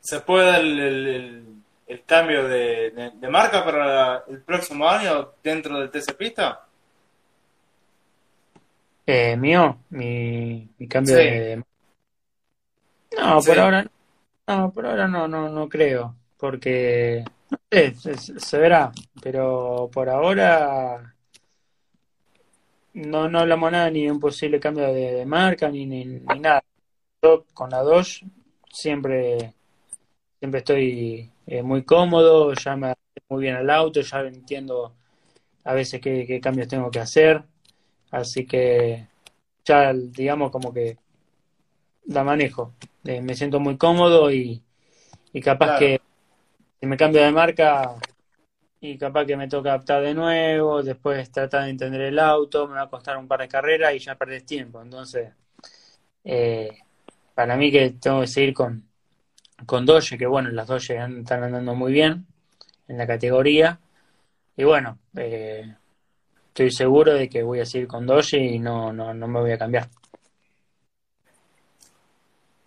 ¿Se 0.00 0.20
puede 0.20 0.46
dar 0.46 0.60
el, 0.60 1.58
el, 1.86 2.04
cambio 2.04 2.46
de, 2.46 3.12
de, 3.14 3.28
marca 3.28 3.64
para 3.64 4.24
el 4.28 4.40
próximo 4.42 4.88
año 4.88 5.32
dentro 5.42 5.78
del 5.80 5.90
TC 5.90 6.16
Pista? 6.16 6.64
Eh, 9.04 9.36
mío, 9.36 9.78
mi, 9.90 10.68
mi 10.78 10.88
cambio 10.88 11.16
de... 11.16 11.64
No, 13.16 13.40
por 13.40 13.58
ahora, 13.58 13.86
no, 14.46 14.72
por 14.72 14.86
ahora 14.86 15.08
no, 15.08 15.26
no, 15.26 15.48
no 15.48 15.68
creo, 15.68 16.14
porque 16.36 17.24
Sí, 17.70 17.94
se, 18.38 18.58
verá, 18.58 18.92
pero 19.22 19.88
por 19.92 20.08
ahora 20.08 21.14
no, 22.96 23.28
no 23.28 23.40
hablamos 23.40 23.70
nada 23.70 23.90
ni 23.90 24.04
de 24.04 24.10
un 24.10 24.18
posible 24.18 24.58
cambio 24.58 24.92
de, 24.92 25.26
marca 25.26 25.68
ni, 25.68 25.84
ni, 25.84 26.04
nada. 26.04 26.64
Yo 27.22 27.44
con 27.52 27.70
la 27.70 27.82
2 27.82 28.24
siempre, 28.70 29.52
siempre 30.38 30.58
estoy 30.58 31.30
eh, 31.46 31.62
muy 31.62 31.82
cómodo, 31.84 32.54
ya 32.54 32.74
me 32.76 32.94
muy 33.28 33.42
bien 33.42 33.56
al 33.56 33.68
auto, 33.70 34.00
ya 34.00 34.20
entiendo 34.20 34.94
a 35.64 35.74
veces 35.74 36.00
qué, 36.00 36.40
cambios 36.40 36.68
tengo 36.68 36.90
que 36.90 37.00
hacer, 37.00 37.42
así 38.12 38.46
que 38.46 39.08
ya 39.64 39.92
digamos 39.92 40.50
como 40.50 40.72
que 40.72 40.96
la 42.06 42.22
manejo, 42.24 42.72
eh, 43.04 43.20
me 43.20 43.34
siento 43.34 43.58
muy 43.58 43.76
cómodo 43.76 44.30
y, 44.30 44.62
y 45.32 45.40
capaz 45.40 45.78
que 45.78 46.00
si 46.80 46.86
me 46.86 46.96
cambio 46.96 47.22
de 47.22 47.32
marca 47.32 47.96
y 48.92 48.98
capaz 48.98 49.24
que 49.26 49.36
me 49.36 49.48
toca 49.48 49.70
adaptar 49.70 50.02
de 50.02 50.14
nuevo, 50.14 50.82
después 50.82 51.30
tratar 51.30 51.64
de 51.64 51.70
entender 51.70 52.02
el 52.02 52.18
auto, 52.18 52.68
me 52.68 52.74
va 52.74 52.82
a 52.82 52.90
costar 52.90 53.16
un 53.16 53.26
par 53.26 53.40
de 53.40 53.48
carreras 53.48 53.94
y 53.94 53.98
ya 53.98 54.14
perdés 54.14 54.46
tiempo. 54.46 54.80
Entonces, 54.80 55.32
eh, 56.24 56.78
para 57.34 57.56
mí 57.56 57.70
que 57.72 57.90
tengo 58.00 58.20
que 58.20 58.26
seguir 58.28 58.54
con, 58.54 58.88
con 59.66 59.84
Doge, 59.86 60.16
que 60.16 60.26
bueno, 60.26 60.50
las 60.50 60.68
Doge 60.68 60.96
están 60.96 61.42
andando 61.42 61.74
muy 61.74 61.92
bien 61.92 62.26
en 62.88 62.98
la 62.98 63.06
categoría. 63.06 63.80
Y 64.56 64.64
bueno, 64.64 64.98
eh, 65.16 65.74
estoy 66.48 66.70
seguro 66.70 67.12
de 67.14 67.28
que 67.28 67.42
voy 67.42 67.60
a 67.60 67.66
seguir 67.66 67.88
con 67.88 68.06
Doge 68.06 68.38
y 68.38 68.58
no, 68.58 68.92
no, 68.92 69.12
no 69.12 69.28
me 69.28 69.40
voy 69.40 69.52
a 69.52 69.58
cambiar. 69.58 69.88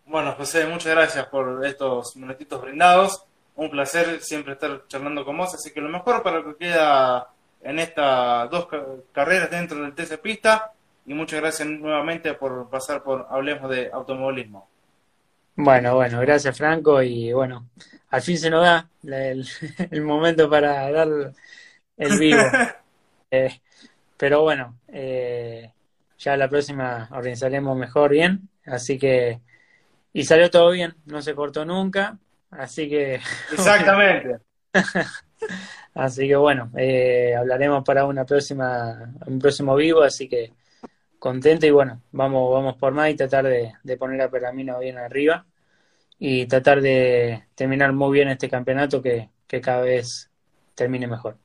Bueno, 0.05 0.33
José, 0.33 0.65
muchas 0.65 0.91
gracias 0.91 1.27
por 1.27 1.65
estos 1.65 2.15
minutitos 2.15 2.61
brindados. 2.61 3.28
Un 3.59 3.69
placer 3.69 4.21
siempre 4.21 4.53
estar 4.53 4.87
charlando 4.87 5.25
con 5.25 5.37
vos, 5.37 5.53
así 5.53 5.71
que 5.71 5.81
lo 5.81 5.89
mejor 5.89 6.23
para 6.23 6.39
lo 6.39 6.45
que 6.45 6.65
queda 6.65 7.27
en 7.61 7.77
estas 7.79 8.49
dos 8.49 8.69
carreras 9.11 9.51
dentro 9.51 9.81
del 9.81 9.93
TC 9.93 10.17
Pista 10.21 10.71
y 11.05 11.13
muchas 11.13 11.41
gracias 11.41 11.67
nuevamente 11.67 12.33
por 12.35 12.69
pasar 12.69 13.03
por 13.03 13.27
Hablemos 13.29 13.69
de 13.69 13.89
Automovilismo. 13.91 14.69
Bueno, 15.57 15.95
bueno, 15.95 16.21
gracias 16.21 16.57
Franco 16.57 17.01
y 17.01 17.33
bueno, 17.33 17.67
al 18.11 18.21
fin 18.21 18.37
se 18.37 18.49
nos 18.49 18.63
da 18.63 18.87
el, 19.03 20.01
momento 20.03 20.49
para 20.49 20.89
dar 20.89 21.09
el 21.97 22.19
vivo. 22.19 22.41
Eh, 23.31 23.61
pero 24.17 24.41
bueno, 24.41 24.79
eh, 24.87 25.71
ya 26.17 26.35
la 26.35 26.49
próxima 26.49 27.07
organizaremos 27.11 27.77
mejor 27.77 28.09
bien, 28.09 28.49
así 28.65 28.97
que 28.97 29.39
y 30.13 30.23
salió 30.23 30.49
todo 30.49 30.71
bien, 30.71 30.95
no 31.05 31.21
se 31.21 31.35
cortó 31.35 31.63
nunca, 31.63 32.17
así 32.51 32.89
que... 32.89 33.15
Exactamente. 33.51 34.39
así 35.93 36.27
que 36.27 36.35
bueno, 36.35 36.71
eh, 36.75 37.35
hablaremos 37.35 37.83
para 37.83 38.05
una 38.05 38.25
próxima, 38.25 39.13
un 39.25 39.39
próximo 39.39 39.75
vivo, 39.75 40.01
así 40.01 40.27
que 40.27 40.53
contento 41.17 41.65
y 41.65 41.71
bueno, 41.71 42.01
vamos, 42.11 42.53
vamos 42.53 42.77
por 42.77 42.93
más 42.93 43.09
y 43.09 43.15
tratar 43.15 43.45
de, 43.45 43.73
de 43.83 43.97
poner 43.97 44.21
a 44.21 44.29
Pergamino 44.29 44.79
bien 44.79 44.97
arriba 44.97 45.45
y 46.17 46.45
tratar 46.45 46.81
de 46.81 47.45
terminar 47.55 47.93
muy 47.93 48.13
bien 48.13 48.29
este 48.29 48.49
campeonato 48.49 49.01
que, 49.01 49.29
que 49.47 49.61
cada 49.61 49.81
vez 49.81 50.29
termine 50.75 51.07
mejor. 51.07 51.37